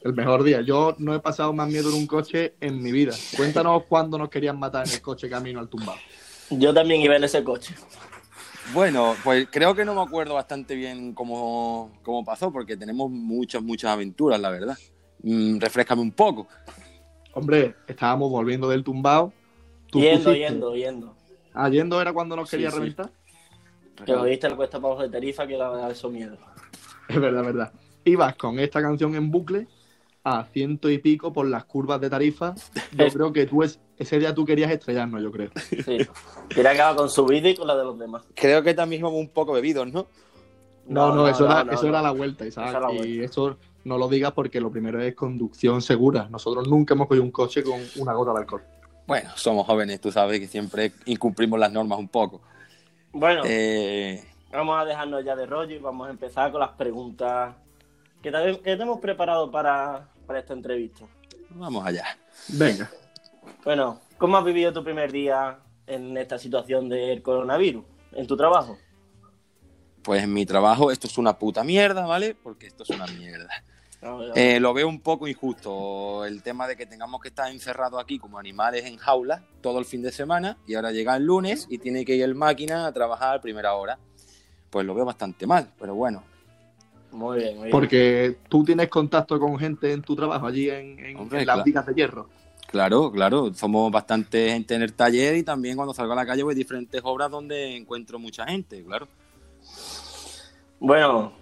El 0.00 0.14
mejor 0.14 0.42
día. 0.44 0.60
Yo 0.62 0.94
no 0.98 1.14
he 1.14 1.20
pasado 1.20 1.52
más 1.52 1.68
miedo 1.68 1.90
en 1.90 1.96
un 1.96 2.06
coche 2.06 2.54
en 2.60 2.82
mi 2.82 2.92
vida. 2.92 3.12
Cuéntanos 3.36 3.82
cuándo 3.88 4.16
nos 4.16 4.28
querían 4.30 4.58
matar 4.58 4.86
en 4.86 4.94
el 4.94 5.02
coche 5.02 5.28
camino 5.28 5.60
al 5.60 5.68
tumbado. 5.68 5.98
Yo 6.50 6.72
también 6.72 7.00
iba 7.02 7.16
en 7.16 7.24
ese 7.24 7.44
coche. 7.44 7.74
Bueno, 8.72 9.14
pues 9.24 9.48
creo 9.50 9.74
que 9.74 9.84
no 9.84 9.94
me 9.94 10.02
acuerdo 10.02 10.34
bastante 10.34 10.74
bien 10.74 11.14
cómo, 11.14 11.90
cómo 12.02 12.24
pasó, 12.24 12.52
porque 12.52 12.76
tenemos 12.76 13.10
muchas, 13.10 13.62
muchas 13.62 13.90
aventuras, 13.90 14.38
la 14.40 14.50
verdad. 14.50 14.76
Mm, 15.22 15.58
refrescame 15.58 16.02
un 16.02 16.12
poco. 16.12 16.46
Hombre, 17.32 17.74
estábamos 17.86 18.30
volviendo 18.30 18.68
del 18.68 18.84
tumbado. 18.84 19.32
Tú 19.90 20.00
Yendo, 20.00 20.30
pusiste- 20.30 20.38
yendo, 20.38 20.76
yendo. 20.76 21.16
Yendo 21.70 22.00
era 22.00 22.12
cuando 22.12 22.36
nos 22.36 22.48
Sí, 22.48 22.56
quería 22.56 22.70
sí. 22.70 22.76
reventar. 22.78 23.10
Que 24.06 24.14
oíste 24.14 24.46
el 24.46 24.54
cuesta 24.56 24.78
para 24.78 24.92
abajo 24.92 25.02
de 25.02 25.08
Tarifa 25.10 25.46
que 25.46 25.56
daba 25.56 25.90
eso 25.90 26.08
miedo. 26.08 26.36
Es 27.08 27.20
verdad, 27.20 27.40
es 27.40 27.46
verdad. 27.46 27.72
Ibas 28.04 28.36
con 28.36 28.58
esta 28.60 28.80
canción 28.80 29.14
en 29.16 29.30
bucle 29.30 29.66
a 30.22 30.44
ciento 30.44 30.88
y 30.90 30.98
pico 30.98 31.32
por 31.32 31.46
las 31.46 31.64
curvas 31.64 32.00
de 32.00 32.10
tarifa. 32.10 32.54
Yo 32.92 33.06
creo 33.12 33.32
que 33.32 33.46
tú 33.46 33.62
es, 33.62 33.80
ese 33.96 34.18
día 34.18 34.34
tú 34.34 34.44
querías 34.44 34.70
estrellarnos, 34.70 35.22
yo 35.22 35.32
creo. 35.32 35.50
Sí. 35.84 35.98
Quería 36.48 36.70
acabar 36.72 36.96
con 36.96 37.08
su 37.10 37.24
vida 37.26 37.48
y 37.48 37.56
con 37.56 37.66
la 37.66 37.76
de 37.76 37.84
los 37.84 37.98
demás. 37.98 38.24
Creo 38.34 38.62
que 38.62 38.74
también 38.74 39.00
íbamos 39.00 39.18
un 39.18 39.28
poco 39.30 39.52
bebidos, 39.52 39.90
¿no? 39.92 40.06
No, 40.86 41.14
no, 41.14 41.28
eso, 41.28 41.44
era, 41.46 41.64
no, 41.64 41.72
eso 41.72 41.82
no. 41.82 41.88
era 41.88 42.02
la 42.02 42.10
vuelta, 42.12 42.46
Isaac. 42.46 42.68
Esa 42.68 42.80
la 42.80 42.92
Y 42.92 43.20
eso 43.20 43.58
no 43.84 43.98
lo 43.98 44.08
digas 44.08 44.32
porque 44.32 44.60
lo 44.60 44.70
primero 44.70 45.00
es 45.02 45.14
conducción 45.14 45.82
segura. 45.82 46.28
Nosotros 46.30 46.68
nunca 46.68 46.94
hemos 46.94 47.08
cogido 47.08 47.24
un 47.24 47.30
coche 47.30 47.62
con 47.62 47.80
una 47.96 48.12
gota 48.14 48.32
de 48.32 48.38
alcohol. 48.38 48.62
Bueno, 49.08 49.30
somos 49.36 49.66
jóvenes, 49.66 50.02
tú 50.02 50.12
sabes 50.12 50.38
que 50.38 50.46
siempre 50.46 50.92
incumplimos 51.06 51.58
las 51.58 51.72
normas 51.72 51.98
un 51.98 52.08
poco. 52.08 52.42
Bueno, 53.10 53.40
Eh, 53.46 54.22
vamos 54.52 54.78
a 54.78 54.84
dejarnos 54.84 55.24
ya 55.24 55.34
de 55.34 55.46
rollo 55.46 55.74
y 55.74 55.78
vamos 55.78 56.06
a 56.08 56.10
empezar 56.10 56.52
con 56.52 56.60
las 56.60 56.72
preguntas 56.72 57.56
que, 58.22 58.30
te- 58.30 58.60
que 58.60 58.76
te 58.76 58.82
hemos 58.82 59.00
preparado 59.00 59.50
para, 59.50 60.08
para 60.26 60.40
esta 60.40 60.52
entrevista. 60.52 61.06
vamos 61.48 61.86
allá. 61.86 62.04
Venga. 62.48 62.90
Bueno, 63.64 63.98
¿cómo 64.18 64.36
has 64.36 64.44
vivido 64.44 64.74
tu 64.74 64.84
primer 64.84 65.10
día 65.10 65.58
en 65.86 66.14
esta 66.18 66.38
situación 66.38 66.90
del 66.90 67.22
coronavirus? 67.22 67.84
¿En 68.12 68.26
tu 68.26 68.36
trabajo? 68.36 68.76
Pues 70.02 70.22
en 70.22 70.34
mi 70.34 70.44
trabajo 70.44 70.90
esto 70.90 71.06
es 71.06 71.16
una 71.16 71.38
puta 71.38 71.64
mierda, 71.64 72.04
¿vale? 72.06 72.34
Porque 72.34 72.66
esto 72.66 72.82
es 72.82 72.90
una 72.90 73.06
mierda. 73.06 73.48
Eh, 74.36 74.60
lo 74.60 74.72
veo 74.72 74.86
un 74.88 75.00
poco 75.00 75.26
injusto 75.26 76.24
el 76.24 76.40
tema 76.42 76.68
de 76.68 76.76
que 76.76 76.86
tengamos 76.86 77.20
que 77.20 77.28
estar 77.28 77.50
encerrados 77.50 78.00
aquí 78.00 78.18
como 78.18 78.38
animales 78.38 78.84
en 78.84 78.96
jaulas 78.96 79.42
todo 79.60 79.80
el 79.80 79.84
fin 79.84 80.02
de 80.02 80.12
semana 80.12 80.56
y 80.68 80.74
ahora 80.76 80.92
llega 80.92 81.16
el 81.16 81.24
lunes 81.24 81.66
y 81.68 81.78
tiene 81.78 82.04
que 82.04 82.14
ir 82.14 82.22
el 82.22 82.36
máquina 82.36 82.86
a 82.86 82.92
trabajar 82.92 83.36
a 83.36 83.40
primera 83.40 83.74
hora. 83.74 83.98
Pues 84.70 84.86
lo 84.86 84.94
veo 84.94 85.04
bastante 85.04 85.46
mal, 85.48 85.72
pero 85.80 85.94
bueno. 85.96 86.22
Muy 87.10 87.38
bien, 87.38 87.54
muy 87.56 87.62
bien. 87.64 87.70
Porque 87.72 88.36
tú 88.48 88.62
tienes 88.64 88.88
contacto 88.88 89.40
con 89.40 89.58
gente 89.58 89.92
en 89.92 90.02
tu 90.02 90.14
trabajo 90.14 90.46
allí 90.46 90.70
en, 90.70 90.98
en- 90.98 91.16
Hombre, 91.16 91.40
en 91.40 91.46
las 91.46 91.54
claro. 91.56 91.64
vigas 91.64 91.86
de 91.86 91.94
hierro. 91.94 92.28
Claro, 92.68 93.10
claro, 93.10 93.52
somos 93.54 93.90
bastante 93.90 94.50
gente 94.50 94.74
en 94.74 94.82
el 94.82 94.92
taller 94.92 95.34
y 95.36 95.42
también 95.42 95.74
cuando 95.74 95.94
salgo 95.94 96.12
a 96.12 96.16
la 96.16 96.26
calle 96.26 96.42
voy 96.42 96.52
a 96.52 96.54
diferentes 96.54 97.00
obras 97.02 97.30
donde 97.30 97.74
encuentro 97.74 98.18
mucha 98.18 98.46
gente, 98.46 98.84
claro. 98.84 99.08
Bueno, 100.78 101.32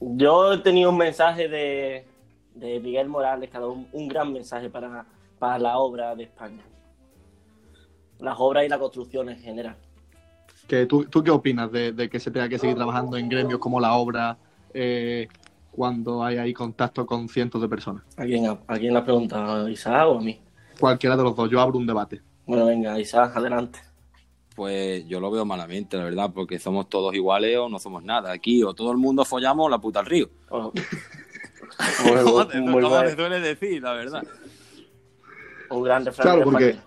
yo 0.00 0.52
he 0.52 0.58
tenido 0.58 0.90
un 0.90 0.98
mensaje 0.98 1.48
de, 1.48 2.06
de 2.54 2.80
Miguel 2.80 3.08
Morales 3.08 3.50
que 3.50 3.56
ha 3.56 3.60
dado 3.60 3.72
un, 3.72 3.88
un 3.92 4.08
gran 4.08 4.32
mensaje 4.32 4.68
para, 4.68 5.06
para 5.38 5.58
la 5.58 5.78
obra 5.78 6.14
de 6.14 6.24
España. 6.24 6.62
Las 8.18 8.36
obras 8.38 8.64
y 8.64 8.68
la 8.68 8.78
construcción 8.78 9.28
en 9.28 9.38
general. 9.38 9.76
Que 10.66 10.86
tú, 10.86 11.04
¿Tú 11.04 11.22
qué 11.22 11.30
opinas 11.30 11.70
de, 11.70 11.92
de 11.92 12.08
que 12.08 12.18
se 12.18 12.30
tenga 12.30 12.48
que 12.48 12.58
seguir 12.58 12.76
trabajando 12.76 13.16
en 13.16 13.28
gremios 13.28 13.60
como 13.60 13.78
la 13.78 13.94
obra 13.94 14.36
eh, 14.74 15.28
cuando 15.70 16.24
hay 16.24 16.38
ahí 16.38 16.52
contacto 16.52 17.06
con 17.06 17.28
cientos 17.28 17.60
de 17.62 17.68
personas? 17.68 18.02
¿A 18.16 18.24
quién, 18.24 18.46
a 18.46 18.78
quién 18.78 18.92
le 18.92 18.98
has 18.98 19.04
preguntado? 19.04 19.66
¿A 19.66 19.70
Isaac 19.70 20.08
o 20.08 20.18
a 20.18 20.20
mí? 20.20 20.40
Cualquiera 20.80 21.16
de 21.16 21.22
los 21.22 21.36
dos, 21.36 21.48
yo 21.50 21.60
abro 21.60 21.78
un 21.78 21.86
debate. 21.86 22.20
Bueno, 22.46 22.66
venga, 22.66 22.98
Isaac, 22.98 23.36
adelante. 23.36 23.78
Pues 24.56 25.06
yo 25.06 25.20
lo 25.20 25.30
veo 25.30 25.44
malamente, 25.44 25.96
la 25.98 26.04
verdad, 26.04 26.30
porque 26.34 26.58
somos 26.58 26.88
todos 26.88 27.14
iguales 27.14 27.56
o 27.58 27.68
no 27.68 27.78
somos 27.78 28.02
nada. 28.02 28.32
Aquí 28.32 28.62
o 28.64 28.72
todo 28.74 28.90
el 28.90 28.96
mundo 28.98 29.24
follamos 29.24 29.66
o 29.66 29.68
la 29.68 29.78
puta 29.78 30.00
al 30.00 30.06
río. 30.06 30.28
Oh. 30.50 30.72
Bu- 32.04 32.48
te- 32.48 33.14
suele 33.16 33.40
decir, 33.40 33.82
la 33.82 33.92
verdad. 33.92 34.22
un 35.70 35.82
gran 35.82 36.04
refrán 36.06 36.24
Claro, 36.24 36.38
de 36.38 36.44
porque- 36.44 36.78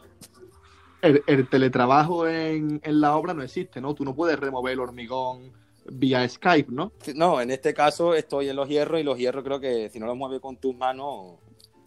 el, 1.01 1.23
el 1.27 1.47
teletrabajo 1.47 2.27
en, 2.27 2.81
en 2.83 3.01
la 3.01 3.15
obra 3.15 3.33
no 3.33 3.43
existe, 3.43 3.79
¿no? 3.79 3.93
Tú 3.93 4.03
no 4.03 4.15
puedes 4.15 4.37
remover 4.39 4.73
el 4.73 4.79
hormigón 4.79 5.51
vía 5.91 6.27
Skype, 6.27 6.71
¿no? 6.71 6.91
No, 7.15 7.39
en 7.39 7.51
este 7.51 7.73
caso 7.73 8.13
estoy 8.15 8.49
en 8.49 8.55
los 8.55 8.67
hierros 8.67 8.99
y 8.99 9.03
los 9.03 9.17
hierros 9.17 9.43
creo 9.43 9.59
que 9.59 9.89
si 9.89 9.99
no 9.99 10.07
los 10.07 10.17
mueves 10.17 10.39
con 10.41 10.57
tus 10.57 10.75
manos, 10.75 11.35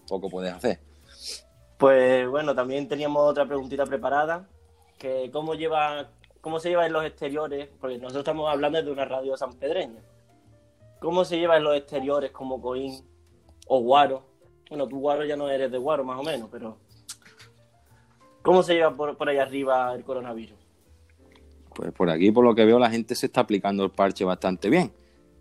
poco 0.09 0.31
puedes 0.31 0.53
hacer. 0.53 0.81
Pues 1.77 2.29
bueno, 2.29 2.55
también 2.55 2.89
teníamos 2.89 3.29
otra 3.29 3.47
preguntita 3.47 3.85
preparada, 3.85 4.49
que 5.03 5.31
cómo 5.33 5.55
lleva, 5.57 6.11
cómo 6.41 6.61
se 6.61 6.69
lleva 6.69 6.87
en 6.87 6.93
los 6.93 7.05
exteriores, 7.05 7.69
porque 7.81 7.97
nosotros 7.97 8.21
estamos 8.21 8.49
hablando 8.49 8.81
de 8.81 8.93
una 8.93 9.05
radio 9.05 9.37
sanpedreña. 9.37 10.01
¿Cómo 11.01 11.25
se 11.25 11.39
lleva 11.39 11.57
en 11.57 11.65
los 11.65 11.77
exteriores 11.77 12.31
como 12.31 12.63
Coín 12.63 13.05
o 13.67 13.81
Guaro? 13.81 14.23
Bueno, 14.69 14.87
tú 14.87 15.01
Guaro 15.01 15.25
ya 15.25 15.35
no 15.35 15.51
eres 15.51 15.73
de 15.73 15.79
Guaro 15.79 16.05
más 16.05 16.21
o 16.21 16.23
menos, 16.23 16.49
pero 16.53 16.79
¿cómo 18.43 18.63
se 18.63 18.75
lleva 18.75 18.95
por, 18.95 19.17
por 19.17 19.29
ahí 19.29 19.39
arriba 19.39 19.93
el 19.93 20.05
coronavirus? 20.05 20.57
Pues 21.75 21.91
por 21.91 22.09
aquí, 22.09 22.31
por 22.31 22.45
lo 22.45 22.55
que 22.55 22.65
veo, 22.65 22.79
la 22.79 22.89
gente 22.91 23.17
se 23.17 23.27
está 23.27 23.41
aplicando 23.41 23.83
el 23.83 23.91
parche 23.91 24.25
bastante 24.25 24.71
bien. 24.71 24.93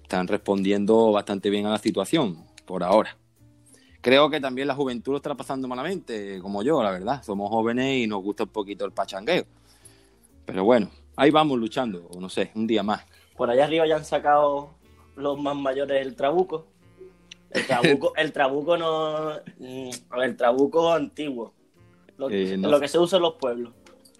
Están 0.02 0.28
respondiendo 0.28 1.12
bastante 1.12 1.52
bien 1.52 1.68
a 1.68 1.70
la 1.70 1.78
situación, 1.78 2.44
por 2.66 2.84
ahora. 2.84 3.16
Creo 4.02 4.30
que 4.32 4.40
también 4.40 4.68
la 4.68 4.74
juventud 4.74 5.12
lo 5.12 5.18
está 5.18 5.36
pasando 5.36 5.68
malamente, 5.68 6.40
como 6.42 6.64
yo, 6.64 6.82
la 6.82 6.90
verdad. 6.90 7.22
Somos 7.24 7.50
jóvenes 7.50 8.04
y 8.04 8.08
nos 8.08 8.24
gusta 8.24 8.44
un 8.44 8.50
poquito 8.50 8.84
el 8.84 8.92
pachangueo. 8.92 9.46
Pero 10.46 10.64
bueno, 10.64 10.90
ahí 11.16 11.30
vamos 11.30 11.60
luchando, 11.60 12.08
o 12.10 12.20
no 12.20 12.28
sé, 12.28 12.52
un 12.56 12.66
día 12.66 12.82
más. 12.82 13.06
Por 13.38 13.50
allá 13.50 13.66
arriba 13.66 13.86
ya 13.88 13.98
han 13.98 14.06
sacado 14.06 14.72
los 15.16 15.40
más 15.40 15.56
mayores 15.56 16.02
el 16.02 16.16
trabuco. 16.16 16.66
El 17.52 17.68
trabuco, 17.68 18.14
el 18.18 18.32
trabuco 18.32 18.78
no. 18.78 19.34
mm, 19.60 19.90
el 20.22 20.36
trabuco 20.36 20.92
antiguo. 20.92 21.54
Lo, 22.18 22.30
Eh, 22.30 22.58
no 22.58 22.70
lo 22.70 22.80
que 22.80 22.88
se 22.88 22.98
usa 22.98 23.18
en 23.18 23.24
los 23.24 23.36
pueblos. 23.36 23.74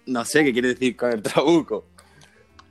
No 0.06 0.24
sé 0.24 0.44
qué 0.44 0.52
quiere 0.52 0.68
decir 0.68 0.96
con 0.96 1.12
el 1.12 1.22
trabuco. 1.22 1.86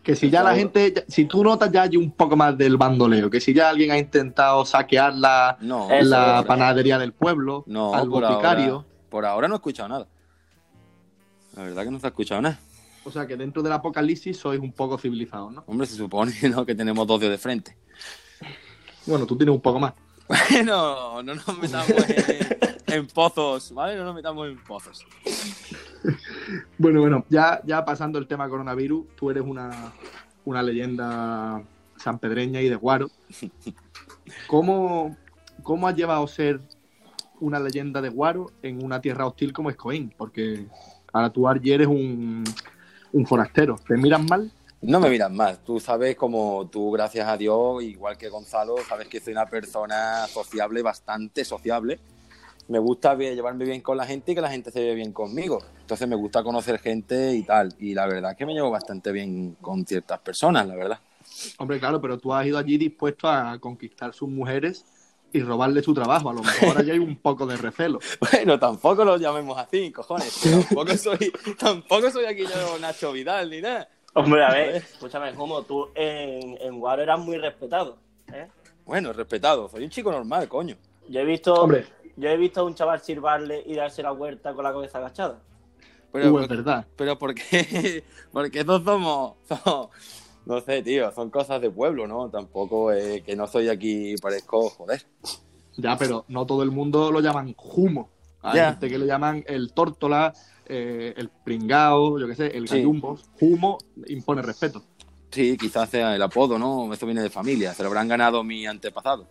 Que 0.04 0.16
si 0.16 0.30
ya 0.32 0.42
la 0.42 0.56
gente, 0.56 0.94
ya- 0.96 1.04
si 1.08 1.26
tú 1.26 1.44
notas 1.44 1.72
ya 1.72 1.84
hay 1.84 1.96
un 1.96 2.12
poco 2.12 2.36
más 2.36 2.58
del 2.58 2.76
bandoleo, 2.78 3.30
que 3.30 3.40
si 3.40 3.54
ya 3.54 3.70
alguien 3.70 3.92
ha 3.92 3.98
intentado 4.00 4.66
saquear 4.66 5.14
la, 5.14 5.58
No, 5.62 5.88
la 6.02 6.40
eso. 6.40 6.48
panadería 6.48 6.98
del 6.98 7.14
pueblo, 7.14 7.64
no 7.68 7.94
al 7.94 8.10
por 8.10 8.22
boticario, 8.24 8.74
ahora, 8.74 8.86
por 9.10 9.26
ahora 9.26 9.48
no 9.48 9.56
he 9.56 9.58
escuchado 9.58 9.90
nada. 9.90 10.08
La 11.56 11.64
verdad 11.64 11.84
que 11.84 11.92
no 11.92 12.00
se 12.00 12.08
ha 12.08 12.10
escuchado 12.10 12.42
nada. 12.42 12.60
o 13.04 13.12
sea 13.12 13.26
que 13.28 13.36
dentro 13.36 13.62
del 13.64 13.72
apocalipsis 13.74 14.38
sois 14.38 14.60
un 14.60 14.72
poco 14.72 14.98
civilizados, 14.98 15.52
¿no? 15.52 15.64
Hombre, 15.68 15.86
se 15.88 15.96
supone 15.96 16.34
¿no? 16.50 16.66
que 16.66 16.74
tenemos 16.76 17.06
dos 17.06 17.20
de 17.20 17.38
frente. 17.38 17.76
Bueno, 19.06 19.26
tú 19.26 19.36
tienes 19.38 19.54
un 19.56 19.62
poco 19.62 19.80
más. 19.80 19.94
Bueno, 20.50 21.22
no 21.24 21.36
nos 21.36 21.58
metamos 21.60 21.90
en, 21.90 22.58
en 22.92 23.08
pozos, 23.08 23.74
¿vale? 23.74 23.96
No 23.96 24.06
nos 24.06 24.16
metamos 24.16 24.48
en 24.48 24.58
pozos. 24.64 25.06
Bueno, 26.78 27.02
bueno, 27.02 27.26
ya, 27.30 27.62
ya 27.66 27.86
pasando 27.86 28.20
el 28.20 28.28
tema 28.28 28.50
coronavirus, 28.50 29.16
tú 29.16 29.30
eres 29.30 29.44
una, 29.44 29.94
una 30.46 30.62
leyenda 30.62 31.64
sanpedreña 31.98 32.62
y 32.62 32.70
de 32.70 32.76
Guaro. 32.76 33.10
¿Cómo, 34.48 35.16
¿Cómo 35.64 35.88
has 35.88 35.96
llevado 35.96 36.24
a 36.24 36.28
ser 36.28 36.62
una 37.40 37.60
leyenda 37.60 38.02
de 38.02 38.10
Guaro 38.10 38.52
en 38.62 38.84
una 38.84 39.00
tierra 39.02 39.26
hostil 39.26 39.54
como 39.54 39.70
es 39.70 39.76
Coín? 39.76 40.14
Porque 40.18 40.66
ahora 41.14 41.30
tú, 41.30 41.48
Argy, 41.48 41.72
eres 41.72 41.88
un, 41.88 42.44
un 43.14 43.26
forastero. 43.26 43.76
¿Te 43.88 43.96
miran 43.98 44.26
mal? 44.26 44.52
No 44.82 45.00
me 45.00 45.10
miras 45.10 45.32
más. 45.32 45.64
Tú 45.64 45.80
sabes 45.80 46.16
como 46.16 46.68
tú, 46.72 46.92
gracias 46.92 47.28
a 47.28 47.38
Dios, 47.38 47.84
igual 47.84 48.18
que 48.18 48.30
Gonzalo, 48.30 48.78
sabes 48.88 49.08
que 49.08 49.20
soy 49.20 49.34
una 49.34 49.46
persona 49.46 50.26
sociable, 50.28 50.82
bastante 50.82 51.46
sociable. 51.46 52.00
Me 52.72 52.80
gusta 52.80 53.16
bien- 53.16 53.36
llevarme 53.36 53.66
bien 53.66 53.82
con 53.82 53.98
la 53.98 54.06
gente 54.06 54.32
y 54.32 54.36
que 54.36 54.40
la 54.40 54.50
gente 54.50 54.72
se 54.72 54.80
lleve 54.80 54.96
bien 54.96 55.12
conmigo. 55.12 55.62
Entonces 55.82 56.08
me 56.08 56.16
gusta 56.16 56.42
conocer 56.42 56.80
gente 56.80 57.36
y 57.36 57.44
tal. 57.44 57.76
Y 57.80 57.94
la 57.94 58.06
verdad 58.08 58.32
es 58.32 58.38
que 58.38 58.46
me 58.46 58.54
llevo 58.54 58.72
bastante 58.72 59.12
bien 59.12 59.58
con 59.60 59.86
ciertas 59.86 60.20
personas, 60.20 60.66
la 60.66 60.76
verdad. 60.76 61.00
Hombre, 61.58 61.80
claro, 61.80 62.00
pero 62.00 62.18
tú 62.18 62.34
has 62.34 62.46
ido 62.46 62.58
allí 62.58 62.78
dispuesto 62.78 63.28
a 63.30 63.60
conquistar 63.60 64.14
sus 64.14 64.30
mujeres 64.30 64.86
y 65.34 65.42
robarle 65.42 65.84
su 65.84 65.94
trabajo. 65.94 66.30
A 66.30 66.34
lo 66.34 66.44
mejor 66.44 66.78
allí 66.78 66.92
hay 66.92 67.00
un 67.00 67.18
poco 67.18 67.46
de 67.46 67.58
recelo. 67.58 68.00
Bueno, 68.32 68.58
tampoco 68.58 69.04
lo 69.04 69.18
llamemos 69.18 69.58
así, 69.58 69.92
cojones. 69.92 70.34
Tampoco 70.70 70.96
soy, 70.96 71.34
tampoco 71.60 72.10
soy 72.10 72.24
aquí 72.26 72.44
yo 72.44 72.80
Nacho 72.80 73.12
Vidal 73.12 73.50
ni 73.50 73.60
nada. 73.62 73.90
Hombre, 74.14 74.44
a 74.46 74.50
ver, 74.54 74.76
escúchame, 74.78 75.34
como 75.36 75.64
tú 75.64 75.90
en, 75.96 76.58
en 76.62 76.80
Guaro 76.80 77.02
eras 77.02 77.20
muy 77.20 77.38
respetado. 77.38 77.98
¿eh? 78.34 78.48
Bueno, 78.86 79.12
respetado, 79.12 79.68
soy 79.68 79.84
un 79.84 79.90
chico 79.90 80.10
normal, 80.12 80.48
coño. 80.48 80.76
Yo 81.10 81.20
he 81.20 81.26
visto. 81.26 81.54
Hombre. 81.54 81.86
Yo 82.18 82.30
he 82.30 82.38
visto 82.38 82.62
a 82.62 82.64
un 82.64 82.76
chaval 82.76 83.02
sirvarle 83.02 83.64
y 83.66 83.76
darse 83.76 84.04
la 84.04 84.12
huerta 84.14 84.54
con 84.54 84.64
la 84.64 84.72
cabeza 84.74 84.98
agachada. 85.00 85.40
Pero, 86.12 86.34
Uh, 86.34 86.40
es 86.40 86.48
verdad. 86.50 86.86
pero 86.98 87.18
¿por 87.18 87.34
qué? 87.34 88.04
Porque 88.34 88.60
esos 88.62 88.84
somos, 88.84 89.36
somos- 89.48 89.90
no 90.46 90.60
sé, 90.62 90.82
tío, 90.82 91.12
son 91.14 91.30
cosas 91.30 91.62
de 91.62 91.70
pueblo, 91.70 92.08
¿no? 92.08 92.30
Tampoco 92.30 92.92
es 92.92 93.22
que 93.24 93.36
no 93.36 93.48
soy 93.48 93.70
aquí, 93.70 94.16
parezco, 94.22 94.70
joder. 94.72 95.04
Ya, 95.78 95.98
pero 95.98 96.26
no 96.28 96.46
todo 96.46 96.64
el 96.64 96.72
mundo 96.72 97.12
lo 97.12 97.22
llaman 97.22 97.56
humo. 97.76 98.10
Hay 98.42 98.56
Ya. 98.58 98.72
gente 98.72 98.90
que 98.90 98.98
le 98.98 99.06
llaman 99.06 99.44
el 99.48 99.72
tórtola, 99.72 100.34
eh, 100.66 101.14
el 101.16 101.30
pringao, 101.30 102.20
yo 102.20 102.28
qué 102.28 102.36
sé, 102.36 102.48
el 102.58 102.68
Sí. 102.68 102.78
gallumbos. 102.78 103.24
Humo 103.40 103.78
impone 104.08 104.42
respeto. 104.42 104.84
Sí, 105.30 105.56
quizás 105.58 105.90
sea 105.90 106.14
el 106.16 106.22
apodo, 106.22 106.60
¿no? 106.60 106.92
Eso 106.94 107.06
viene 107.06 107.22
de 107.22 107.30
familia, 107.30 107.74
se 107.74 107.84
lo 107.84 107.88
habrán 107.90 108.08
ganado 108.10 108.44
mi 108.44 108.66
antepasado. 108.66 109.28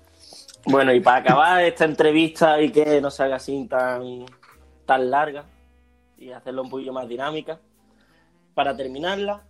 Bueno, 0.67 0.93
y 0.93 1.01
para 1.01 1.19
acabar 1.19 1.65
esta 1.65 1.85
entrevista 1.85 2.61
y 2.61 2.71
que 2.71 3.01
no 3.01 3.11
se 3.11 3.23
haga 3.23 3.37
así 3.37 3.67
tan, 3.69 4.27
tan 4.87 5.11
larga 5.11 5.45
y 6.19 6.31
hacerlo 6.31 6.63
un 6.63 6.71
poquillo 6.71 6.93
más 6.93 7.09
dinámica, 7.09 7.59
para 8.55 8.77
terminarla, 8.77 9.47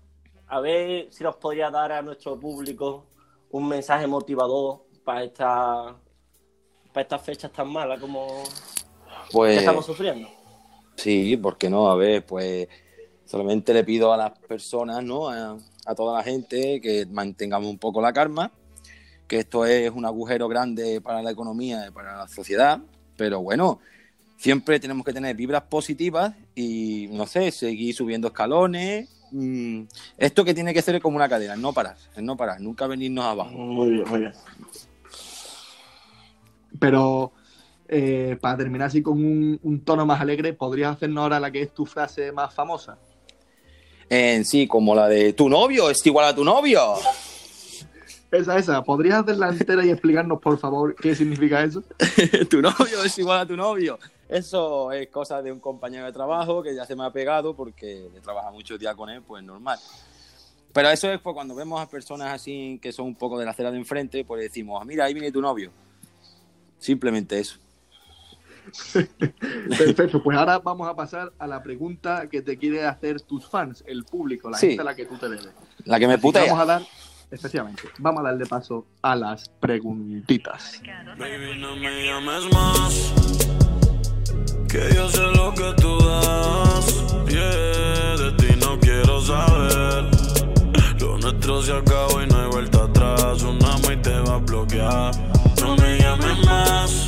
a 0.46 0.60
ver 0.60 1.08
si 1.10 1.24
nos 1.24 1.36
podría 1.36 1.70
dar 1.70 1.92
a 1.92 2.02
nuestro 2.02 2.38
público 2.38 3.06
un 3.50 3.66
mensaje 3.68 4.06
motivador 4.06 4.84
para 5.04 5.24
esta 5.24 5.96
para 6.92 7.02
estas 7.02 7.22
fechas 7.22 7.52
tan 7.52 7.68
malas 7.68 8.00
como 8.00 8.42
que 8.44 9.32
Pues 9.32 9.58
estamos 9.58 9.86
sufriendo. 9.86 10.28
sí, 10.96 11.36
¿por 11.36 11.56
qué 11.56 11.70
no? 11.70 11.90
A 11.90 11.96
ver, 11.96 12.24
pues 12.24 12.68
solamente 13.24 13.72
le 13.74 13.84
pido 13.84 14.12
a 14.12 14.16
las 14.16 14.38
personas, 14.40 15.02
¿no? 15.02 15.28
A, 15.28 15.56
a 15.86 15.94
toda 15.94 16.18
la 16.18 16.22
gente 16.24 16.80
que 16.80 17.06
mantengamos 17.06 17.68
un 17.68 17.78
poco 17.78 18.00
la 18.00 18.12
calma, 18.12 18.52
que 19.30 19.38
esto 19.38 19.64
es 19.64 19.88
un 19.92 20.04
agujero 20.04 20.48
grande 20.48 21.00
para 21.00 21.22
la 21.22 21.30
economía 21.30 21.86
y 21.86 21.92
para 21.92 22.16
la 22.16 22.26
sociedad, 22.26 22.80
pero 23.16 23.40
bueno, 23.40 23.78
siempre 24.36 24.80
tenemos 24.80 25.06
que 25.06 25.12
tener 25.12 25.36
vibras 25.36 25.62
positivas 25.62 26.34
y, 26.56 27.06
no 27.12 27.28
sé, 27.28 27.52
seguir 27.52 27.94
subiendo 27.94 28.26
escalones. 28.26 29.08
Mm, 29.30 29.82
esto 30.18 30.44
que 30.44 30.52
tiene 30.52 30.74
que 30.74 30.82
ser 30.82 31.00
como 31.00 31.14
una 31.14 31.28
cadena, 31.28 31.54
no 31.54 31.72
parar, 31.72 31.96
es 32.16 32.22
no 32.24 32.36
parar, 32.36 32.60
nunca 32.60 32.88
venirnos 32.88 33.24
abajo. 33.24 33.52
Muy 33.52 33.90
bien, 33.90 34.08
muy 34.08 34.18
bien. 34.18 34.32
Pero 36.80 37.30
eh, 37.86 38.36
para 38.40 38.56
terminar 38.56 38.88
así 38.88 39.00
con 39.00 39.24
un, 39.24 39.60
un 39.62 39.84
tono 39.84 40.04
más 40.06 40.20
alegre, 40.20 40.54
¿podrías 40.54 40.96
hacernos 40.96 41.22
ahora 41.22 41.38
la 41.38 41.52
que 41.52 41.62
es 41.62 41.72
tu 41.72 41.86
frase 41.86 42.32
más 42.32 42.52
famosa? 42.52 42.98
En 44.08 44.44
sí, 44.44 44.66
como 44.66 44.92
la 44.92 45.06
de 45.06 45.34
tu 45.34 45.48
novio 45.48 45.88
es 45.88 46.04
igual 46.04 46.26
a 46.26 46.34
tu 46.34 46.42
novio. 46.42 46.96
Esa, 48.30 48.56
esa. 48.58 48.82
¿Podrías 48.84 49.20
hacerla 49.22 49.48
entera 49.48 49.84
y 49.84 49.90
explicarnos, 49.90 50.40
por 50.40 50.56
favor, 50.58 50.94
qué 50.94 51.14
significa 51.16 51.62
eso? 51.64 51.82
tu 52.50 52.62
novio 52.62 53.02
es 53.04 53.18
igual 53.18 53.40
a 53.40 53.46
tu 53.46 53.56
novio. 53.56 53.98
Eso 54.28 54.92
es 54.92 55.08
cosa 55.08 55.42
de 55.42 55.50
un 55.50 55.58
compañero 55.58 56.06
de 56.06 56.12
trabajo 56.12 56.62
que 56.62 56.74
ya 56.74 56.86
se 56.86 56.94
me 56.94 57.04
ha 57.04 57.10
pegado 57.10 57.54
porque 57.56 58.08
he 58.16 58.20
trabajado 58.20 58.52
muchos 58.54 58.78
días 58.78 58.94
con 58.94 59.10
él, 59.10 59.22
pues 59.22 59.42
normal. 59.42 59.78
Pero 60.72 60.88
eso 60.90 61.10
es 61.12 61.20
pues, 61.20 61.34
cuando 61.34 61.56
vemos 61.56 61.80
a 61.80 61.88
personas 61.88 62.32
así 62.32 62.78
que 62.80 62.92
son 62.92 63.06
un 63.06 63.16
poco 63.16 63.36
de 63.36 63.44
la 63.44 63.50
acera 63.50 63.72
de 63.72 63.78
enfrente, 63.78 64.24
pues 64.24 64.40
decimos, 64.42 64.78
"Ah, 64.80 64.84
mira, 64.84 65.04
ahí 65.06 65.12
viene 65.14 65.32
tu 65.32 65.40
novio. 65.40 65.72
Simplemente 66.78 67.40
eso. 67.40 67.58
Perfecto, 69.78 70.22
pues 70.22 70.38
ahora 70.38 70.60
vamos 70.60 70.88
a 70.88 70.94
pasar 70.94 71.32
a 71.38 71.46
la 71.48 71.60
pregunta 71.62 72.28
que 72.30 72.42
te 72.42 72.56
quiere 72.56 72.84
hacer 72.86 73.20
tus 73.22 73.46
fans, 73.48 73.82
el 73.86 74.04
público, 74.04 74.48
la 74.48 74.58
Sí. 74.58 74.68
gente 74.68 74.82
a 74.82 74.84
la 74.84 74.94
que 74.94 75.06
tú 75.06 75.16
te 75.16 75.28
debes. 75.28 75.48
La 75.84 75.98
que 75.98 76.06
me 76.06 76.14
que 76.14 76.20
Vamos 76.20 76.40
putea. 76.48 76.60
a 76.60 76.64
dar, 76.64 76.82
especialmente, 77.30 77.82
vamos 77.98 78.20
a 78.20 78.24
darle 78.24 78.46
paso 78.46 78.86
a 79.02 79.14
las 79.14 79.48
preguntitas. 79.48 80.80
Baby, 81.18 81.58
no 81.58 81.76
me 81.76 82.04
llames 82.04 82.52
más. 82.52 83.12
Que 84.68 84.94
yo 84.94 85.08
sé 85.08 85.22
lo 85.34 85.52
que 85.52 85.72
tú 85.82 85.98
das. 85.98 87.04
Yeah, 87.28 88.16
de 88.16 88.32
ti 88.38 88.54
no 88.60 88.78
quiero 88.78 89.20
saber. 89.20 90.04
Lo 91.00 91.18
nuestro 91.18 91.62
se 91.62 91.72
acabó 91.72 92.22
y 92.22 92.26
no 92.26 92.38
hay 92.38 92.48
vuelta 92.50 92.84
atrás. 92.84 93.42
Un 93.42 93.58
amo 93.64 93.90
y 93.92 93.96
te 93.96 94.18
va 94.20 94.34
a 94.34 94.38
bloquear. 94.38 95.12
No 95.60 95.76
me 95.76 95.98
llames 95.98 96.46
más. 96.46 97.06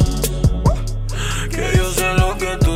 Que 1.51 1.77
yo 1.77 1.91
sé 1.93 2.15
lo 2.15 2.37
que 2.37 2.57
tú 2.65 2.72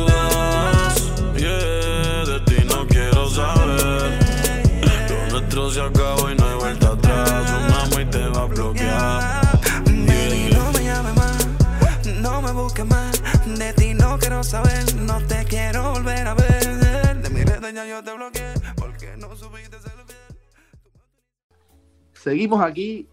De 13.57 13.73
ti 13.73 13.95
no 13.95 14.19
quiero 14.19 14.43
saber, 14.43 14.95
no 14.97 15.19
te 15.25 15.43
quiero 15.45 15.91
volver 15.93 16.27
a 16.27 16.35
ver. 16.35 17.21
De 17.21 17.29
mi 17.31 17.43
red 17.43 17.89
yo 17.89 18.03
te 18.03 18.13
bloqueé 18.13 18.53
porque 18.75 19.17
no 19.17 19.29
fiel. 19.35 19.71
Seguimos 22.13 22.61
aquí 22.61 23.07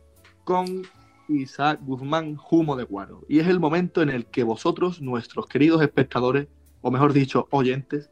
con 0.45 0.83
Isaac 1.29 1.81
Guzmán 1.83 2.39
Humo 2.51 2.77
de 2.77 2.85
Guaro. 2.85 3.23
Y 3.27 3.39
es 3.39 3.49
el 3.49 3.59
momento 3.59 4.03
en 4.03 4.11
el 4.11 4.27
que 4.27 4.43
vosotros, 4.43 5.01
nuestros 5.01 5.47
queridos 5.47 5.81
espectadores, 5.81 6.49
o 6.83 6.91
mejor 6.91 7.15
dicho, 7.15 7.49
oyentes, 7.51 8.11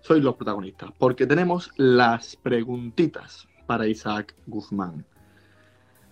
sois 0.00 0.24
los 0.24 0.36
protagonistas. 0.36 0.90
Porque 0.98 1.26
tenemos 1.26 1.70
las 1.76 2.36
preguntitas 2.36 3.46
para 3.66 3.86
Isaac 3.86 4.34
Guzmán. 4.46 5.04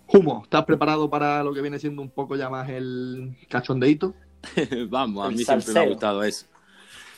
Humo, 0.07 0.43
¿estás 0.45 0.67
preparado 0.67 1.09
para 1.09 1.43
lo 1.43 1.55
que 1.55 1.63
viene 1.63 1.79
siendo 1.79 2.03
un 2.03 2.11
poco 2.11 2.37
ya 2.37 2.51
más 2.51 2.69
el 2.69 3.39
cachondeíto? 3.49 4.15
Vamos, 4.89 5.27
a 5.27 5.31
mí 5.31 5.39
siempre 5.45 5.73
me 5.73 5.81
ha 5.81 5.87
gustado 5.89 6.23
eso. 6.23 6.47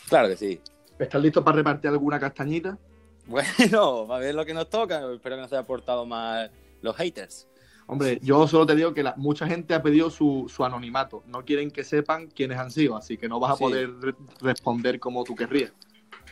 Claro 0.09 0.29
que 0.29 0.37
sí. 0.37 0.61
¿Estás 0.99 1.23
listo 1.23 1.45
para 1.45 1.57
repartir 1.57 1.91
alguna 1.91 2.19
castañita? 2.19 2.79
Bueno, 3.29 4.11
a 4.11 4.19
ver 4.19 4.35
lo 4.35 4.47
que 4.47 4.55
nos 4.55 4.71
toca. 4.71 5.01
Espero 5.13 5.37
que 5.37 5.43
nos 5.43 5.53
haya 5.53 5.61
aportado 5.61 6.07
más 6.07 6.51
los 6.81 6.97
haters. 6.97 7.47
Hombre, 7.87 8.19
yo 8.23 8.49
solo 8.49 8.65
te 8.65 8.75
digo 8.75 8.95
que 8.95 9.03
la- 9.03 9.15
mucha 9.19 9.47
gente 9.47 9.75
ha 9.75 9.83
pedido 9.83 10.09
su, 10.09 10.47
su 10.49 10.65
anonimato. 10.65 11.23
No 11.27 11.45
quieren 11.45 11.71
que 11.71 11.85
sepan 11.85 12.29
quiénes 12.29 12.57
han 12.59 12.71
sido, 12.71 12.97
así 12.97 13.19
que 13.19 13.29
no 13.29 13.39
vas 13.39 13.53
a 13.53 13.57
Sí. 13.57 13.65
poder 13.65 13.91
re- 14.01 14.15
responder 14.41 14.99
como 14.99 15.25
tú 15.25 15.35
querrías. 15.35 15.73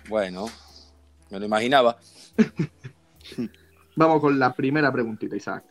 Bueno, 0.08 0.46
me 1.30 1.38
lo 1.38 1.44
imaginaba. 1.44 1.98
Vamos 3.96 4.20
con 4.20 4.38
la 4.38 4.54
primera 4.54 4.90
preguntita, 4.92 5.36
Isaac. 5.36 5.64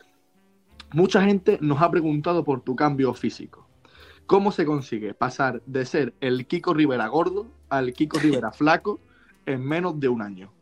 Mucha 0.92 1.22
gente 1.24 1.58
nos 1.60 1.80
ha 1.82 1.90
preguntado 1.90 2.44
por 2.44 2.60
tu 2.62 2.76
cambio 2.76 3.12
físico. 3.14 3.65
¿Cómo 4.26 4.50
se 4.50 4.66
consigue 4.66 5.14
pasar 5.14 5.62
de 5.66 5.86
ser 5.86 6.14
el 6.20 6.46
Kiko 6.46 6.74
Rivera 6.74 7.06
gordo 7.06 7.46
al 7.68 7.92
Kiko 7.92 8.18
Rivera 8.18 8.50
flaco 8.52 9.00
en 9.46 9.64
menos 9.64 9.98
de 10.00 10.08
un 10.08 10.22
año? 10.22 10.52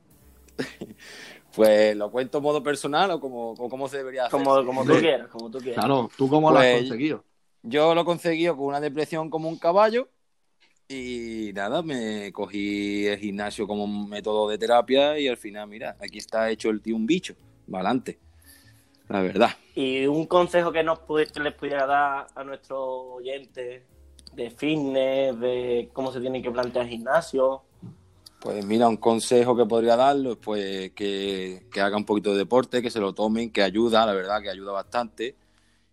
Pues 1.54 1.96
lo 1.96 2.10
cuento 2.10 2.38
en 2.38 2.44
modo 2.44 2.62
personal 2.62 3.10
o 3.12 3.20
como, 3.20 3.52
o 3.52 3.88
se 3.88 3.98
debería 3.98 4.26
hacer. 4.26 4.32
Como, 4.42 4.64
como 4.66 4.84
tú 4.84 4.98
quieras, 4.98 5.28
como 5.28 5.50
tú 5.50 5.58
quieras. 5.58 5.76
Claro, 5.78 6.10
¿tú 6.16 6.28
cómo 6.28 6.50
lo 6.50 6.58
has 6.58 6.66
Pues- 6.66 6.80
conseguido? 6.80 7.24
Yo 7.66 7.94
lo 7.94 8.02
he 8.02 8.04
conseguido 8.04 8.54
con 8.56 8.66
una 8.66 8.80
depresión 8.80 9.30
como 9.30 9.48
un 9.48 9.56
caballo 9.56 10.10
y 10.86 11.50
nada, 11.54 11.80
me 11.80 12.30
cogí 12.30 13.06
el 13.06 13.18
gimnasio 13.18 13.66
como 13.66 13.84
un 13.84 14.06
método 14.10 14.50
de 14.50 14.58
terapia 14.58 15.18
y 15.18 15.28
al 15.28 15.38
final, 15.38 15.66
mira, 15.68 15.96
aquí 15.98 16.18
está 16.18 16.50
hecho 16.50 16.68
el 16.68 16.82
tío 16.82 16.94
un 16.94 17.06
bicho, 17.06 17.34
adelante. 17.72 18.18
La 19.08 19.20
verdad. 19.20 19.50
Y 19.74 20.06
un 20.06 20.26
consejo 20.26 20.72
que 20.72 20.82
nos 20.82 21.00
que 21.00 21.40
les 21.40 21.52
pudiera 21.54 21.86
dar 21.86 22.26
a 22.34 22.44
nuestros 22.44 22.78
oyentes 22.80 23.82
de 24.32 24.50
fitness, 24.50 25.38
de 25.38 25.90
cómo 25.92 26.12
se 26.12 26.20
tiene 26.20 26.42
que 26.42 26.50
plantear 26.50 26.84
el 26.86 26.90
gimnasio. 26.90 27.62
Pues 28.40 28.64
mira, 28.66 28.88
un 28.88 28.98
consejo 28.98 29.56
que 29.56 29.64
podría 29.64 29.96
darles, 29.96 30.36
pues 30.36 30.92
que, 30.92 31.62
que 31.72 31.80
haga 31.80 31.96
un 31.96 32.04
poquito 32.04 32.32
de 32.32 32.38
deporte, 32.38 32.82
que 32.82 32.90
se 32.90 33.00
lo 33.00 33.14
tomen, 33.14 33.50
que 33.50 33.62
ayuda, 33.62 34.04
la 34.04 34.12
verdad, 34.12 34.42
que 34.42 34.50
ayuda 34.50 34.72
bastante 34.72 35.34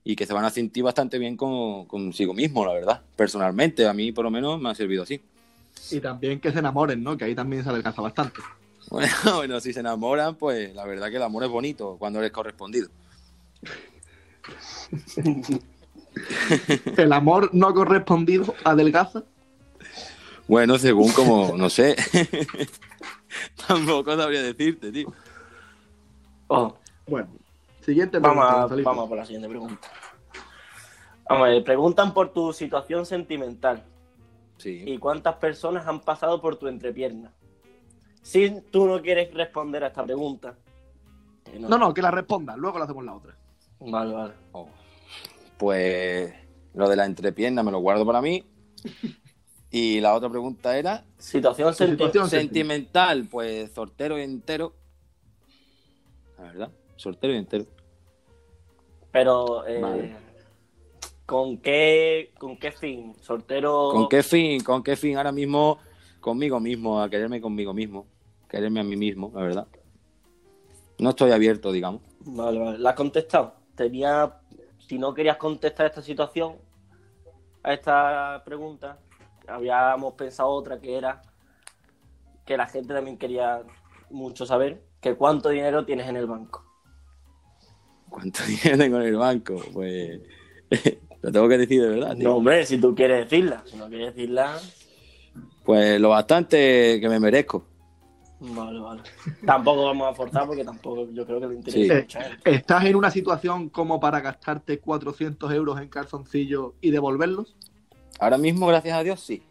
y 0.04 0.16
que 0.16 0.26
se 0.26 0.34
van 0.34 0.46
a 0.46 0.50
sentir 0.50 0.84
bastante 0.84 1.18
bien 1.18 1.38
con, 1.38 1.86
consigo 1.86 2.34
mismo, 2.34 2.66
la 2.66 2.74
verdad. 2.74 3.02
Personalmente, 3.16 3.88
a 3.88 3.94
mí 3.94 4.12
por 4.12 4.26
lo 4.26 4.32
menos 4.32 4.60
me 4.60 4.70
ha 4.70 4.76
servido 4.76 5.04
así. 5.04 5.22
Y 5.92 6.00
también 6.00 6.40
que 6.40 6.52
se 6.52 6.60
enamoren, 6.60 7.04
¿no? 7.04 7.16
Que 7.18 7.26
ahí 7.26 7.36
también 7.36 7.64
se 7.64 7.70
adelgaza 7.70 8.02
bastante. 8.02 8.42
Bueno, 8.90 9.14
bueno, 9.36 9.60
si 9.60 9.74
se 9.74 9.80
enamoran, 9.80 10.36
pues 10.36 10.74
la 10.76 10.86
verdad 10.86 11.10
que 11.10 11.18
el 11.18 11.24
amor 11.24 11.44
es 11.44 11.50
bonito 11.50 11.96
cuando 11.98 12.20
eres 12.20 12.32
correspondido. 12.32 12.90
El 16.98 17.14
amor 17.14 17.50
no 17.54 17.74
correspondido 17.74 18.54
adelgaza. 18.64 19.24
Bueno, 20.48 20.78
según 20.78 21.12
como, 21.14 21.56
no 21.56 21.70
sé. 21.70 21.96
Tampoco 23.68 24.16
sabría 24.18 24.42
decirte, 24.42 24.92
tío. 24.92 25.14
Oh, 26.48 26.76
Bueno, 27.08 27.30
siguiente 27.86 28.20
vamos, 28.20 28.46
pregunta. 28.46 28.76
a, 28.76 28.84
vamos 28.84 29.06
a 29.06 29.10
por 29.10 29.18
la 29.18 29.26
siguiente 29.26 29.48
pregunta. 29.48 29.88
Vamos 31.30 31.48
a 31.48 31.52
ver, 31.52 31.64
preguntan 31.64 32.14
por 32.14 32.34
tu 32.34 32.52
situación 32.52 33.06
sentimental 33.06 33.86
Sí. 34.58 34.84
y 34.86 34.98
cuántas 34.98 35.36
personas 35.38 35.88
han 35.88 36.02
pasado 36.02 36.42
por 36.42 36.58
tu 36.58 36.68
entrepierna. 36.68 37.32
Si 38.22 38.62
tú 38.70 38.86
no 38.86 39.02
quieres 39.02 39.34
responder 39.34 39.84
a 39.84 39.88
esta 39.88 40.04
pregunta. 40.04 40.56
que 41.46 41.58
No, 41.58 41.78
no, 41.78 41.94
que 41.94 42.02
la 42.02 42.12
responda, 42.12 42.56
luego 42.58 42.78
le 42.78 42.84
hacemos 42.84 43.06
la 43.06 43.16
otra. 43.16 43.36
Vale, 43.82 44.14
vale. 44.14 44.34
Oh. 44.54 44.68
Pues 45.58 46.34
lo 46.74 46.88
de 46.90 46.96
la 46.96 47.06
entrepierna 47.06 47.64
me 47.64 47.72
lo 47.72 47.80
guardo 47.80 48.06
para 48.06 48.22
mí. 48.22 48.44
Y 49.70 50.00
la 50.02 50.14
otra 50.16 50.30
pregunta 50.30 50.78
era, 50.78 51.06
Situación 51.18 51.70
Tu 51.70 51.76
sentimental. 51.76 52.08
situación 52.12 52.30
sentimental, 52.30 53.28
pues 53.30 53.72
sortero 53.72 54.20
y 54.20 54.24
entero. 54.24 54.74
La 56.38 56.44
verdad, 56.44 56.72
sortero 56.96 57.34
y 57.34 57.38
entero. 57.38 57.66
Pero, 59.12 59.66
eh, 59.68 59.80
Vale. 59.82 60.16
¿con, 61.26 61.58
qué, 61.58 62.32
¿con 62.38 62.58
qué 62.58 62.72
fin? 62.72 63.16
¿Soltero? 63.22 63.90
¿Con 63.92 64.10
qué 64.10 64.24
fin? 64.24 64.62
¿Con 64.64 64.84
qué 64.84 64.96
fin? 64.96 65.18
Ahora 65.18 65.32
mismo 65.32 65.80
conmigo 66.20 66.60
mismo, 66.60 67.02
a 67.02 67.10
quererme 67.10 67.40
conmigo 67.42 67.74
mismo. 67.74 68.06
Quererme 68.50 68.82
a 68.82 68.84
mí 68.84 68.96
mismo, 68.98 69.32
la 69.34 69.42
verdad. 69.42 69.68
No 71.00 71.12
estoy 71.12 71.32
abierto, 71.32 71.72
digamos. 71.72 72.02
Vale, 72.20 72.60
vale. 72.60 72.78
¿La 72.78 72.90
has 72.92 72.96
contestado? 72.96 73.61
Tenía, 73.76 74.40
si 74.80 74.98
no 74.98 75.14
querías 75.14 75.38
contestar 75.38 75.88
esta 75.88 76.02
situación, 76.02 76.56
a 77.64 77.74
esta 77.74 78.42
pregunta, 78.44 79.00
habíamos 79.48 80.14
pensado 80.16 80.50
otra 80.50 80.80
que 80.80 80.98
era 80.98 81.22
que 82.46 82.58
la 82.58 82.68
gente 82.68 82.94
también 82.94 83.18
quería 83.18 83.62
mucho 84.10 84.46
saber 84.46 84.82
que 85.00 85.16
cuánto 85.16 85.50
dinero 85.50 85.86
tienes 85.86 86.08
en 86.08 86.18
el 86.18 86.26
banco. 86.28 86.66
¿Cuánto 88.10 88.44
dinero 88.48 88.78
tengo 88.78 88.98
en 88.98 89.04
el 89.08 89.16
banco? 89.16 89.62
Pues 89.74 90.20
lo 91.22 91.32
tengo 91.32 91.48
que 91.48 91.58
decir 91.58 91.82
de 91.82 91.90
verdad. 91.90 92.16
tío. 92.18 92.30
No, 92.30 92.36
hombre, 92.38 92.66
si 92.66 92.80
tú 92.80 92.94
quieres 92.96 93.30
decirla. 93.30 93.64
Si 93.66 93.78
no 93.78 93.88
quieres 93.88 94.16
decirla, 94.16 94.58
Pues 95.64 96.00
lo 96.02 96.10
bastante 96.10 97.00
que 97.00 97.10
me 97.10 97.20
merezco. 97.20 97.66
Vale, 98.42 98.80
vale. 98.80 99.02
Tampoco 99.46 99.86
vamos 99.86 100.10
a 100.10 100.14
forzar 100.14 100.46
porque 100.48 100.66
tampoco 100.66 101.08
yo 101.12 101.26
creo 101.26 101.40
que 101.40 101.48
le 101.48 101.56
interesa 101.56 101.96
Sí. 101.96 102.02
mucho. 102.02 102.20
¿Estás 102.44 102.86
en 102.86 102.96
una 102.96 103.10
situación 103.12 103.70
como 103.70 104.00
para 104.00 104.20
gastarte 104.20 104.80
400 104.80 105.52
euros 105.54 105.80
en 105.80 105.88
calzoncillos 105.90 106.74
y 106.82 106.92
devolverlos? 106.92 107.56
Ahora 108.20 108.38
mismo, 108.38 108.68
gracias 108.68 108.98
a 108.98 109.04
Dios, 109.04 109.20
sí. 109.20 109.44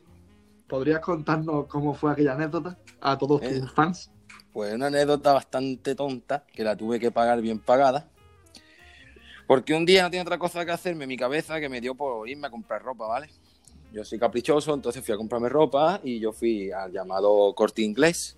¿Podrías 0.69 1.01
contarnos 1.01 1.67
cómo 1.67 1.95
fue 1.95 2.13
aquella 2.13 2.35
anécdota 2.35 2.79
a 3.01 3.17
todos 3.19 3.43
Eh. 3.43 3.61
tus 3.61 3.73
fans? 3.73 4.11
Pues 4.53 4.75
una 4.75 4.87
anécdota 4.87 5.33
bastante 5.33 5.95
tonta 5.95 6.45
que 6.53 6.63
la 6.65 6.77
tuve 6.77 6.99
que 7.01 7.11
pagar 7.11 7.41
bien 7.41 7.59
pagada. 7.61 8.09
Porque 9.47 9.75
un 9.75 9.85
día 9.85 10.03
no 10.03 10.11
tenía 10.11 10.23
otra 10.23 10.39
cosa 10.39 10.65
que 10.65 10.71
hacerme 10.71 11.05
en 11.05 11.09
mi 11.09 11.17
cabeza 11.17 11.59
que 11.59 11.69
me 11.69 11.81
dio 11.81 11.95
por 11.97 12.29
irme 12.29 12.47
a 12.47 12.51
comprar 12.51 12.83
ropa, 12.83 13.07
¿vale? 13.07 13.29
Yo 13.93 14.05
soy 14.05 14.19
caprichoso, 14.21 14.73
entonces 14.73 15.05
fui 15.05 15.13
a 15.13 15.17
comprarme 15.17 15.49
ropa 15.49 16.01
y 16.05 16.21
yo 16.21 16.33
fui 16.33 16.71
al 16.71 16.93
llamado 16.93 17.53
corte 17.57 17.83
inglés. 17.83 18.37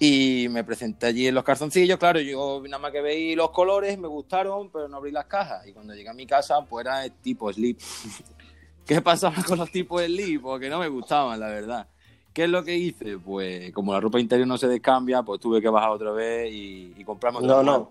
Y 0.00 0.46
me 0.50 0.62
presenté 0.62 1.06
allí 1.06 1.26
en 1.26 1.34
los 1.34 1.42
calzoncillos, 1.42 1.98
claro, 1.98 2.20
yo 2.20 2.62
nada 2.64 2.78
más 2.78 2.92
que 2.92 3.00
veí 3.00 3.34
los 3.34 3.50
colores, 3.50 3.98
me 3.98 4.06
gustaron, 4.06 4.70
pero 4.70 4.88
no 4.88 4.98
abrí 4.98 5.10
las 5.10 5.26
cajas. 5.26 5.66
Y 5.66 5.72
cuando 5.72 5.94
llegué 5.94 6.08
a 6.08 6.14
mi 6.14 6.26
casa, 6.26 6.60
pues 6.68 6.86
era 6.86 7.04
el 7.04 7.12
tipo 7.12 7.52
slip. 7.52 7.80
¿Qué 8.86 9.02
pasaba 9.02 9.42
con 9.42 9.58
los 9.58 9.70
tipos 9.70 10.02
slip? 10.02 10.42
Porque 10.42 10.68
no 10.68 10.78
me 10.78 10.88
gustaban, 10.88 11.40
la 11.40 11.48
verdad. 11.48 11.88
¿Qué 12.32 12.44
es 12.44 12.50
lo 12.50 12.62
que 12.62 12.76
hice? 12.76 13.18
Pues 13.18 13.72
como 13.72 13.92
la 13.92 14.00
ropa 14.00 14.20
interior 14.20 14.46
no 14.46 14.56
se 14.56 14.68
descambia, 14.68 15.22
pues 15.22 15.40
tuve 15.40 15.60
que 15.60 15.68
bajar 15.68 15.90
otra 15.90 16.12
vez 16.12 16.52
y, 16.52 16.94
y 16.96 17.04
comprarme 17.04 17.38
otro 17.38 17.48
No, 17.48 17.62
no. 17.62 17.90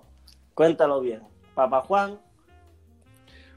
Cuéntalo 0.54 1.02
bien. 1.02 1.22
Papá 1.54 1.82
Juan, 1.82 2.18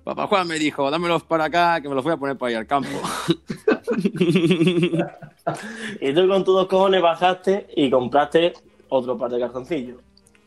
Papá 0.04 0.26
Juan 0.26 0.48
me 0.48 0.58
dijo, 0.58 0.90
dámelos 0.90 1.22
para 1.24 1.44
acá, 1.44 1.80
que 1.80 1.88
me 1.88 1.94
los 1.94 2.02
voy 2.02 2.14
a 2.14 2.16
poner 2.16 2.36
para 2.36 2.52
ir 2.52 2.58
al 2.58 2.66
campo. 2.66 2.88
y 6.00 6.12
tú 6.12 6.28
con 6.28 6.44
tus 6.44 6.54
dos 6.54 6.66
cojones 6.66 7.02
bajaste 7.02 7.68
y 7.76 7.90
compraste 7.90 8.52
otro 8.88 9.16
par 9.16 9.30
de 9.30 9.40
calzoncillos. 9.40 9.98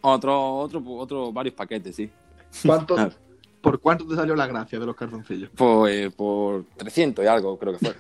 otro, 0.01 0.55
otro, 0.57 0.83
otro, 0.85 1.31
varios 1.31 1.55
paquetes, 1.55 1.95
sí. 1.95 2.09
¿Cuánto. 2.65 2.95
¿Por 3.61 3.79
cuánto 3.79 4.05
te 4.05 4.15
salió 4.15 4.35
la 4.35 4.45
gracia 4.45 4.77
de 4.77 4.85
los 4.85 4.95
calzoncillos? 4.95 5.49
Pues 5.55 6.13
por 6.13 6.65
300 6.75 7.23
y 7.23 7.27
algo, 7.27 7.57
creo 7.57 7.77
que 7.77 7.79
fue. 7.79 7.95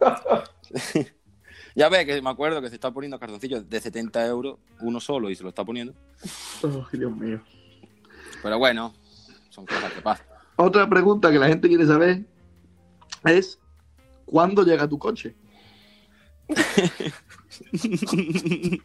ya 1.76 1.88
ves 1.88 2.04
que 2.04 2.20
me 2.20 2.30
acuerdo 2.30 2.60
que 2.60 2.68
se 2.68 2.74
está 2.74 2.90
poniendo 2.90 3.18
calzoncillos 3.20 3.70
de 3.70 3.80
70 3.80 4.26
euros, 4.26 4.58
uno 4.80 4.98
solo, 4.98 5.30
y 5.30 5.36
se 5.36 5.44
lo 5.44 5.50
está 5.50 5.64
poniendo. 5.64 5.94
Oh, 6.64 6.84
Dios 6.92 7.14
mío. 7.16 7.40
Pero 8.42 8.58
bueno, 8.58 8.92
son 9.50 9.64
cosas 9.66 9.92
que 9.92 10.02
pasan. 10.02 10.26
Otra 10.56 10.88
pregunta 10.88 11.30
que 11.30 11.38
la 11.38 11.46
gente 11.46 11.68
quiere 11.68 11.86
saber 11.86 12.24
es 13.24 13.60
¿cuándo 14.24 14.64
llega 14.64 14.88
tu 14.88 14.98
coche? 14.98 15.36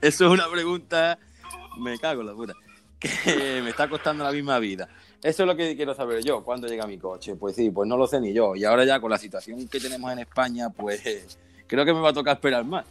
Eso 0.00 0.26
es 0.26 0.30
una 0.30 0.48
pregunta, 0.50 1.18
me 1.78 1.98
cago 1.98 2.22
en 2.22 2.26
la 2.26 2.34
puta, 2.34 2.54
que 2.98 3.60
me 3.62 3.70
está 3.70 3.88
costando 3.88 4.24
la 4.24 4.32
misma 4.32 4.58
vida. 4.58 4.88
Eso 5.22 5.42
es 5.42 5.46
lo 5.46 5.56
que 5.56 5.76
quiero 5.76 5.94
saber 5.94 6.22
yo, 6.22 6.44
¿cuándo 6.44 6.68
llega 6.68 6.86
mi 6.86 6.98
coche? 6.98 7.34
Pues 7.34 7.56
sí, 7.56 7.70
pues 7.70 7.88
no 7.88 7.96
lo 7.96 8.06
sé 8.06 8.20
ni 8.20 8.32
yo. 8.32 8.54
Y 8.54 8.64
ahora 8.64 8.84
ya 8.84 9.00
con 9.00 9.10
la 9.10 9.18
situación 9.18 9.66
que 9.68 9.80
tenemos 9.80 10.12
en 10.12 10.20
España, 10.20 10.70
pues 10.70 11.36
creo 11.66 11.84
que 11.84 11.92
me 11.92 12.00
va 12.00 12.10
a 12.10 12.12
tocar 12.12 12.36
esperar 12.36 12.64
más. 12.64 12.84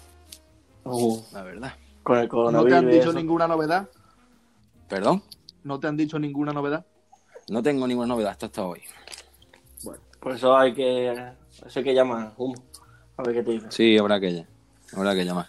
Uh, 0.83 1.21
la 1.33 1.43
verdad. 1.43 1.73
con 2.03 2.17
el 2.19 2.27
¿No 2.29 2.65
te 2.65 2.75
han 2.75 2.89
dicho 2.89 3.09
eso. 3.09 3.13
ninguna 3.13 3.47
novedad? 3.47 3.89
¿Perdón? 4.89 5.23
¿No 5.63 5.79
te 5.79 5.87
han 5.87 5.97
dicho 5.97 6.19
ninguna 6.19 6.53
novedad? 6.53 6.85
No 7.49 7.63
tengo 7.63 7.87
ninguna 7.87 8.07
novedad 8.07 8.31
hasta, 8.31 8.47
hasta 8.47 8.65
hoy. 8.65 8.81
Por 10.19 10.33
eso 10.33 10.57
hay 10.57 10.73
que, 10.73 11.11
eso 11.11 11.79
hay 11.79 11.83
que 11.83 11.93
llamar, 11.93 12.33
humo. 12.37 12.55
A 13.17 13.23
ver 13.23 13.35
qué 13.35 13.43
te 13.43 13.51
dice. 13.51 13.67
Sí, 13.71 13.97
habrá 13.97 14.19
que, 14.19 14.45
habrá 14.93 15.15
que 15.15 15.25
llamar. 15.25 15.47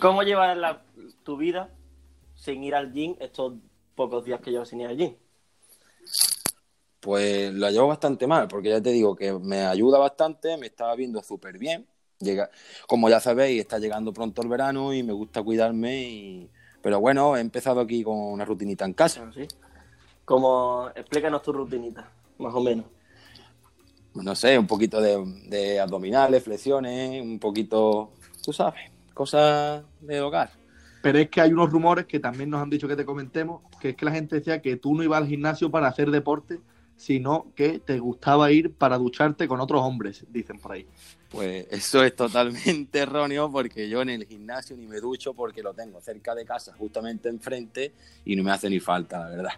¿Cómo 0.00 0.22
llevas 0.22 0.56
la- 0.56 0.82
tu 1.22 1.36
vida 1.36 1.70
sin 2.34 2.64
ir 2.64 2.74
al 2.74 2.92
gym 2.92 3.16
estos 3.20 3.54
pocos 3.94 4.24
días 4.24 4.40
que 4.40 4.50
llevas 4.50 4.68
sin 4.68 4.80
ir 4.80 4.88
al 4.88 4.96
gym? 4.96 5.14
Pues 7.00 7.52
la 7.52 7.70
llevo 7.70 7.88
bastante 7.88 8.26
mal, 8.26 8.48
porque 8.48 8.70
ya 8.70 8.80
te 8.80 8.90
digo 8.90 9.14
que 9.14 9.32
me 9.32 9.66
ayuda 9.66 9.98
bastante, 9.98 10.56
me 10.56 10.66
estaba 10.66 10.94
viendo 10.94 11.22
súper 11.22 11.58
bien. 11.58 11.86
Llega, 12.18 12.48
como 12.86 13.10
ya 13.10 13.20
sabéis, 13.20 13.60
está 13.60 13.78
llegando 13.78 14.12
pronto 14.12 14.40
el 14.40 14.48
verano 14.48 14.94
y 14.94 15.02
me 15.02 15.12
gusta 15.12 15.42
cuidarme. 15.42 16.02
Y... 16.02 16.50
Pero 16.80 17.00
bueno, 17.00 17.36
he 17.36 17.40
empezado 17.40 17.80
aquí 17.80 18.02
con 18.02 18.16
una 18.16 18.46
rutinita 18.46 18.86
en 18.86 18.94
casa. 18.94 19.30
¿Sí? 19.34 19.46
Como, 20.24 20.90
explícanos 20.94 21.42
tu 21.42 21.52
rutinita, 21.52 22.10
más 22.38 22.54
o 22.54 22.60
menos. 22.60 22.86
No 24.14 24.34
sé, 24.34 24.58
un 24.58 24.66
poquito 24.66 25.00
de, 25.00 25.22
de 25.48 25.80
abdominales, 25.80 26.42
flexiones, 26.42 27.20
un 27.20 27.38
poquito, 27.38 28.12
tú 28.42 28.52
sabes, 28.52 28.90
cosas 29.12 29.82
de 30.00 30.20
hogar. 30.20 30.50
Pero 31.02 31.18
es 31.18 31.28
que 31.28 31.40
hay 31.40 31.52
unos 31.52 31.70
rumores 31.70 32.06
que 32.06 32.18
también 32.20 32.48
nos 32.48 32.62
han 32.62 32.70
dicho 32.70 32.88
que 32.88 32.96
te 32.96 33.04
comentemos, 33.04 33.60
que 33.80 33.90
es 33.90 33.96
que 33.96 34.04
la 34.04 34.12
gente 34.12 34.36
decía 34.36 34.62
que 34.62 34.76
tú 34.76 34.94
no 34.94 35.02
ibas 35.02 35.20
al 35.20 35.28
gimnasio 35.28 35.70
para 35.70 35.88
hacer 35.88 36.10
deporte, 36.10 36.60
sino 36.96 37.52
que 37.54 37.78
te 37.78 37.98
gustaba 37.98 38.50
ir 38.50 38.72
para 38.72 38.96
ducharte 38.96 39.48
con 39.48 39.60
otros 39.60 39.82
hombres, 39.82 40.24
dicen 40.30 40.58
por 40.58 40.72
ahí. 40.72 40.86
Pues 41.28 41.66
eso 41.70 42.02
es 42.04 42.14
totalmente 42.14 42.98
erróneo 43.00 43.50
porque 43.50 43.88
yo 43.88 44.02
en 44.02 44.10
el 44.10 44.24
gimnasio 44.24 44.76
ni 44.76 44.86
me 44.86 45.00
ducho 45.00 45.34
porque 45.34 45.62
lo 45.62 45.74
tengo 45.74 46.00
cerca 46.00 46.34
de 46.34 46.44
casa, 46.44 46.72
justamente 46.78 47.28
enfrente, 47.28 47.92
y 48.24 48.36
no 48.36 48.44
me 48.44 48.52
hace 48.52 48.70
ni 48.70 48.80
falta, 48.80 49.18
la 49.18 49.28
verdad. 49.28 49.52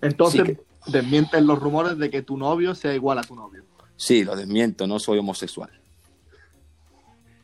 Entonces, 0.00 0.58
desmienten 0.86 1.46
los 1.46 1.58
rumores 1.58 1.96
de 1.98 2.10
que 2.10 2.22
tu 2.22 2.36
novio 2.36 2.74
sea 2.74 2.94
igual 2.94 3.18
a 3.18 3.22
tu 3.22 3.34
novio. 3.34 3.64
Sí, 3.96 4.24
lo 4.24 4.34
desmiento, 4.36 4.86
no 4.86 4.98
soy 4.98 5.18
homosexual. 5.18 5.70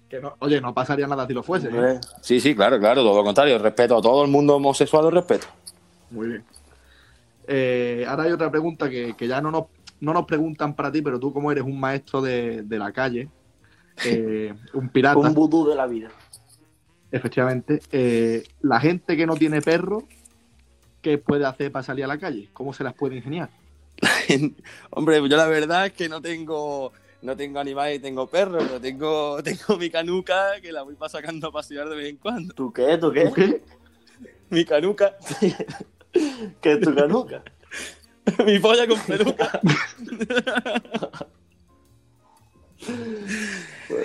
Que 0.08 0.20
no- 0.20 0.34
oye, 0.40 0.60
no 0.60 0.72
pasaría 0.72 1.06
nada 1.06 1.26
si 1.26 1.34
lo 1.34 1.42
fuese. 1.42 1.68
¿eh? 1.72 2.00
Sí, 2.22 2.40
sí, 2.40 2.54
claro, 2.54 2.78
claro, 2.78 3.02
todo 3.02 3.16
lo 3.18 3.24
contrario, 3.24 3.58
respeto 3.58 3.98
a 3.98 4.02
todo 4.02 4.24
el 4.24 4.30
mundo 4.30 4.56
homosexual, 4.56 5.04
lo 5.04 5.10
respeto. 5.10 5.46
Muy 6.10 6.28
bien. 6.28 6.44
Eh, 7.46 8.04
ahora 8.08 8.24
hay 8.24 8.32
otra 8.32 8.50
pregunta 8.50 8.88
que, 8.88 9.14
que 9.16 9.28
ya 9.28 9.40
no 9.40 9.50
nos, 9.50 9.64
no 10.00 10.12
nos 10.14 10.24
preguntan 10.26 10.74
para 10.74 10.90
ti, 10.90 11.02
pero 11.02 11.20
tú 11.20 11.32
como 11.32 11.52
eres 11.52 11.64
un 11.64 11.78
maestro 11.78 12.22
de, 12.22 12.62
de 12.62 12.78
la 12.78 12.90
calle, 12.92 13.28
eh, 14.04 14.54
un 14.72 14.88
pirata, 14.88 15.18
Un 15.18 15.34
vudú 15.34 15.68
de 15.68 15.74
la 15.76 15.86
vida. 15.86 16.08
efectivamente, 17.10 17.80
eh, 17.92 18.44
la 18.62 18.80
gente 18.80 19.16
que 19.16 19.26
no 19.26 19.34
tiene 19.36 19.60
perro, 19.60 20.04
¿qué 21.02 21.18
puede 21.18 21.46
hacer 21.46 21.70
para 21.72 21.82
salir 21.82 22.04
a 22.04 22.08
la 22.08 22.18
calle? 22.18 22.48
¿Cómo 22.52 22.72
se 22.72 22.84
las 22.84 22.94
puede 22.94 23.16
ingeniar? 23.16 23.50
Hombre, 24.90 25.16
yo 25.28 25.36
la 25.36 25.46
verdad 25.46 25.86
es 25.86 25.92
que 25.92 26.08
no 26.08 26.20
tengo, 26.20 26.92
no 27.22 27.36
tengo 27.36 27.58
animales, 27.60 28.00
tengo 28.02 28.26
perros, 28.28 28.64
pero 28.66 28.80
tengo, 28.80 29.42
tengo 29.42 29.76
mi 29.78 29.90
canuca 29.90 30.60
que 30.60 30.72
la 30.72 30.82
voy 30.82 30.94
pa 30.94 31.08
sacando 31.08 31.48
a 31.48 31.52
pasear 31.52 31.88
de 31.88 31.96
vez 31.96 32.08
en 32.10 32.16
cuando. 32.16 32.54
¿Tú 32.54 32.72
qué? 32.72 32.96
¿Tú 32.98 33.10
qué? 33.12 33.30
¿Qué? 33.34 33.62
Mi 34.50 34.64
canuca, 34.64 35.14
¿Qué 36.62 36.72
es 36.72 36.80
tu 36.80 36.94
canuca? 36.94 37.42
mi 38.46 38.58
polla 38.58 38.86
con 38.86 38.98
peluca. 39.00 39.60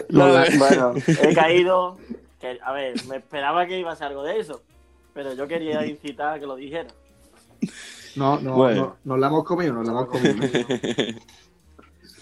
Bueno, 0.10 0.94
he 1.08 1.34
caído. 1.34 1.98
que- 2.40 2.60
a 2.62 2.72
ver, 2.74 2.96
me 3.06 3.18
esperaba 3.18 3.66
que 3.66 3.80
iba 3.80 3.92
a 3.92 3.96
ser 3.96 4.08
algo 4.08 4.24
de 4.24 4.40
eso. 4.40 4.62
Pero 5.14 5.34
yo 5.34 5.48
quería 5.48 5.86
incitar 5.86 6.34
a 6.36 6.40
que 6.40 6.46
lo 6.46 6.56
dijera. 6.56 6.88
No, 8.16 8.40
no, 8.40 8.56
Bueno. 8.56 8.82
no, 9.04 9.14
nos 9.14 9.20
la 9.20 9.28
hemos 9.28 9.44
comido, 9.44 9.74
nos 9.74 9.86
la 9.86 9.92
hemos 9.92 10.08
comido. 10.08 10.36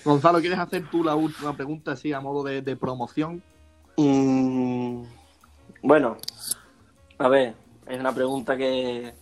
Gonzalo, 0.03 0.39
¿quieres 0.39 0.59
hacer 0.59 0.89
tú 0.89 1.03
la 1.03 1.15
última 1.15 1.55
pregunta 1.55 1.91
así 1.91 2.11
a 2.11 2.19
modo 2.21 2.43
de, 2.43 2.61
de 2.61 2.75
promoción? 2.75 3.43
Mm, 3.97 5.03
bueno, 5.83 6.17
a 7.19 7.27
ver, 7.27 7.53
es 7.87 7.99
una 7.99 8.13
pregunta 8.13 8.57
que 8.57 9.13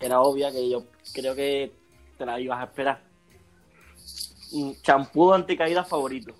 era 0.00 0.20
obvia, 0.20 0.50
que 0.52 0.68
yo 0.68 0.84
creo 1.14 1.34
que 1.34 1.72
te 2.18 2.26
la 2.26 2.38
ibas 2.40 2.60
a 2.60 2.64
esperar. 2.64 3.00
Mm, 4.52 4.72
Champú 4.82 5.32
anticaídas 5.32 5.88
favorito. 5.88 6.34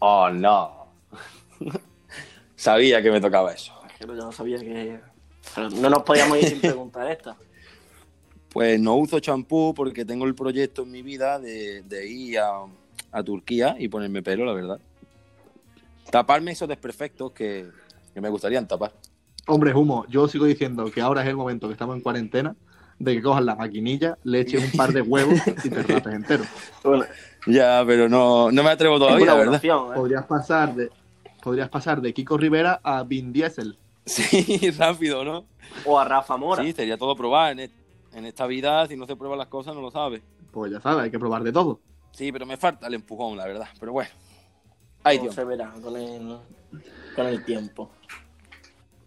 Oh, 0.00 0.28
no. 0.30 0.86
Sabía 2.56 3.00
que 3.02 3.10
me 3.12 3.20
tocaba 3.20 3.52
eso. 3.52 3.72
Pero 3.98 4.14
yo 4.14 4.24
no 4.24 4.32
sabía 4.32 4.58
que. 4.58 5.00
Pero 5.56 5.70
no 5.70 5.90
nos 5.90 6.02
podíamos 6.04 6.38
ir 6.38 6.48
sin 6.50 6.60
preguntar 6.60 7.10
esta. 7.10 7.36
Pues 8.50 8.80
no 8.80 8.94
uso 8.94 9.18
champú 9.20 9.74
porque 9.74 10.04
tengo 10.04 10.24
el 10.26 10.34
proyecto 10.34 10.82
en 10.82 10.90
mi 10.92 11.02
vida 11.02 11.38
de, 11.40 11.82
de 11.82 12.06
ir 12.08 12.38
a, 12.38 12.64
a 13.12 13.22
Turquía 13.24 13.76
y 13.78 13.88
ponerme 13.88 14.22
pelo, 14.22 14.44
la 14.44 14.52
verdad. 14.54 14.78
Taparme 16.10 16.52
esos 16.52 16.68
desperfectos 16.68 17.32
que, 17.32 17.66
que 18.14 18.20
me 18.20 18.28
gustarían 18.28 18.66
tapar. 18.68 18.92
Hombre, 19.48 19.74
Humo, 19.74 20.06
yo 20.08 20.26
sigo 20.28 20.44
diciendo 20.44 20.90
que 20.90 21.00
ahora 21.00 21.22
es 21.22 21.28
el 21.28 21.36
momento 21.36 21.66
que 21.66 21.72
estamos 21.72 21.96
en 21.96 22.02
cuarentena 22.02 22.54
de 22.98 23.14
que 23.14 23.22
cojas 23.22 23.44
la 23.44 23.54
maquinilla, 23.54 24.16
le 24.24 24.40
eches 24.40 24.64
un 24.72 24.76
par 24.78 24.92
de 24.92 25.02
huevos 25.02 25.38
y 25.64 25.68
te 25.68 25.82
rapes 25.82 26.14
entero. 26.14 26.44
Bueno, 26.82 27.04
Ya, 27.46 27.84
pero 27.86 28.08
no, 28.08 28.50
no 28.50 28.62
me 28.62 28.70
atrevo 28.70 28.98
todavía, 28.98 29.34
verdad. 29.34 29.56
opción, 29.56 29.92
¿eh? 29.92 29.94
Podrías 29.96 30.24
pasar 30.24 30.74
de 30.74 30.90
podrías 31.42 31.68
pasar 31.68 32.00
de 32.00 32.12
Kiko 32.14 32.36
Rivera 32.38 32.80
a 32.82 33.02
Vin 33.04 33.32
Diesel. 33.32 33.76
Sí, 34.06 34.70
rápido, 34.78 35.24
¿no? 35.24 35.44
O 35.84 35.98
a 35.98 36.04
Rafa 36.04 36.36
Mora. 36.36 36.62
Sí, 36.62 36.72
sería 36.72 36.96
todo 36.96 37.14
probar. 37.16 37.52
En, 37.52 37.60
et- 37.60 37.72
en 38.14 38.24
esta 38.24 38.46
vida, 38.46 38.86
si 38.86 38.96
no 38.96 39.04
se 39.06 39.16
prueban 39.16 39.38
las 39.38 39.48
cosas, 39.48 39.74
no 39.74 39.80
lo 39.82 39.90
sabes. 39.90 40.22
Pues 40.52 40.72
ya 40.72 40.80
sabes, 40.80 41.04
hay 41.04 41.10
que 41.10 41.18
probar 41.18 41.42
de 41.42 41.52
todo. 41.52 41.80
Sí, 42.12 42.32
pero 42.32 42.46
me 42.46 42.56
falta 42.56 42.86
el 42.86 42.94
empujón, 42.94 43.36
la 43.36 43.44
verdad. 43.46 43.68
Pero 43.78 43.92
bueno. 43.92 44.10
Ay, 45.04 45.16
Todo 45.18 45.24
Dios. 45.24 45.34
se 45.34 45.44
verá 45.44 45.70
con 45.82 45.96
el, 45.96 46.38
con 47.14 47.26
el 47.26 47.44
tiempo. 47.44 47.90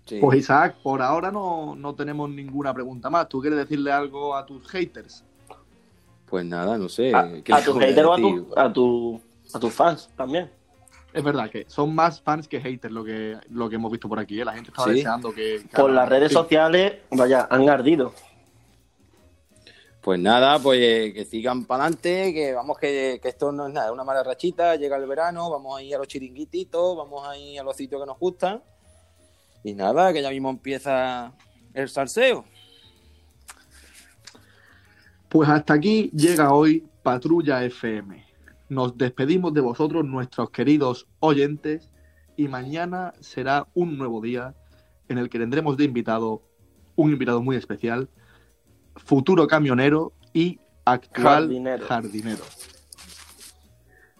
Sí. 0.05 0.19
Pues 0.21 0.39
Isaac, 0.39 0.75
por 0.83 1.01
ahora 1.01 1.31
no, 1.31 1.75
no 1.75 1.95
tenemos 1.95 2.29
ninguna 2.29 2.73
pregunta 2.73 3.09
más. 3.09 3.27
¿Tú 3.29 3.41
quieres 3.41 3.57
decirle 3.59 3.91
algo 3.91 4.35
a 4.35 4.45
tus 4.45 4.67
haters? 4.67 5.23
Pues 6.25 6.45
nada, 6.45 6.77
no 6.77 6.87
sé. 6.89 7.13
A, 7.15 7.41
¿qué 7.43 7.51
a 7.53 7.57
les 7.57 7.65
tu 7.65 7.73
voy 7.73 7.83
a 7.83 7.87
hater 7.87 8.05
o 8.05 8.13
a, 8.13 8.17
tu, 8.17 8.47
a, 8.55 8.73
tu, 8.73 9.21
a 9.53 9.59
tus 9.59 9.73
fans 9.73 10.09
también. 10.15 10.51
Es 11.11 11.23
verdad 11.23 11.49
que 11.49 11.65
son 11.67 11.95
más 11.95 12.21
fans 12.21 12.47
que 12.47 12.61
haters 12.61 12.93
lo 12.93 13.03
que, 13.03 13.37
lo 13.49 13.67
que 13.69 13.75
hemos 13.75 13.91
visto 13.91 14.07
por 14.07 14.19
aquí. 14.19 14.39
¿eh? 14.39 14.45
La 14.45 14.53
gente 14.53 14.69
estaba 14.69 14.87
Sí. 14.89 14.95
deseando 14.95 15.31
que... 15.33 15.63
que 15.69 15.75
Por 15.77 15.89
las 15.91 16.07
redes 16.07 16.29
sí. 16.29 16.35
sociales, 16.35 16.99
vaya, 17.11 17.47
han 17.49 17.67
ardido. 17.69 18.13
Pues 20.01 20.19
nada, 20.19 20.59
pues 20.59 20.79
eh, 20.81 21.11
que 21.13 21.25
sigan 21.25 21.65
para 21.65 21.83
adelante, 21.83 22.33
que 22.33 22.53
vamos, 22.53 22.77
que, 22.77 23.19
que 23.21 23.27
esto 23.27 23.51
no 23.51 23.67
es 23.67 23.73
nada, 23.73 23.87
es 23.87 23.91
una 23.93 24.03
mala 24.05 24.23
rachita, 24.23 24.75
llega 24.75 24.95
el 24.95 25.05
verano, 25.07 25.49
vamos 25.49 25.77
a 25.77 25.83
ir 25.83 25.93
a 25.93 25.97
los 25.97 26.07
chiringuititos, 26.07 26.95
vamos 26.95 27.27
a 27.27 27.37
ir 27.37 27.59
a 27.59 27.63
los 27.63 27.75
sitios 27.75 27.99
que 28.01 28.07
nos 28.07 28.17
gustan. 28.17 28.61
Y 29.63 29.73
nada, 29.73 30.13
que 30.13 30.21
ya 30.21 30.29
mismo 30.29 30.49
empieza 30.51 31.33
el 31.73 31.89
salseo. 31.89 32.45
Pues 35.27 35.49
hasta 35.49 35.73
aquí 35.73 36.09
llega 36.13 36.53
hoy 36.53 36.87
Patrulla 37.03 37.63
FM. 37.63 38.25
Nos 38.69 38.97
despedimos 38.97 39.53
de 39.53 39.61
vosotros, 39.61 40.05
nuestros 40.05 40.51
queridos 40.51 41.07
oyentes, 41.19 41.89
y 42.37 42.47
mañana 42.47 43.13
será 43.19 43.67
un 43.73 43.97
nuevo 43.97 44.21
día 44.21 44.55
en 45.09 45.17
el 45.17 45.29
que 45.29 45.39
tendremos 45.39 45.75
de 45.75 45.85
invitado 45.85 46.43
un 46.95 47.11
invitado 47.11 47.41
muy 47.41 47.55
especial, 47.55 48.09
futuro 48.95 49.47
camionero 49.47 50.11
y 50.33 50.59
actual 50.85 51.43
Jardinero. 51.43 51.87
jardinero. 51.87 52.43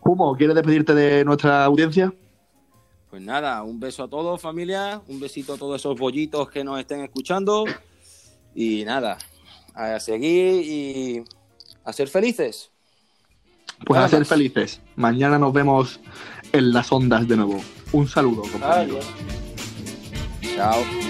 Humo, 0.02 0.36
¿quieres 0.36 0.56
despedirte 0.56 0.96
de 0.96 1.26
nuestra 1.26 1.66
audiencia? 1.66 2.14
Pues 3.10 3.22
nada, 3.22 3.62
un 3.64 3.80
beso 3.80 4.04
a 4.04 4.08
todos, 4.08 4.42
familia, 4.42 5.02
un 5.08 5.20
besito 5.20 5.54
a 5.54 5.58
todos 5.58 5.82
esos 5.82 6.00
bollitos 6.00 6.50
que 6.50 6.64
nos 6.64 6.80
estén 6.80 7.02
escuchando. 7.02 7.66
Y 8.56 8.86
nada, 8.86 9.18
a 9.74 10.00
seguir 10.00 10.64
y 10.64 11.24
a 11.84 11.92
ser 11.92 12.08
felices. 12.08 12.72
Pues 13.86 14.00
a 14.00 14.08
ser 14.08 14.26
felices. 14.26 14.82
Mañana 14.96 15.39
nos 15.39 15.54
vemos 15.54 16.00
en 16.52 16.74
las 16.74 16.92
ondas 16.92 17.28
de 17.28 17.38
nuevo. 17.38 17.62
Un 17.92 18.08
saludo, 18.08 18.44
compañeros. 18.44 19.06
Adiós. 20.42 20.56
Chao. 20.56 21.09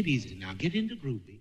It 0.00 0.08
easy 0.08 0.34
now. 0.34 0.52
Get 0.54 0.74
into 0.74 0.96
groovy. 0.96 1.40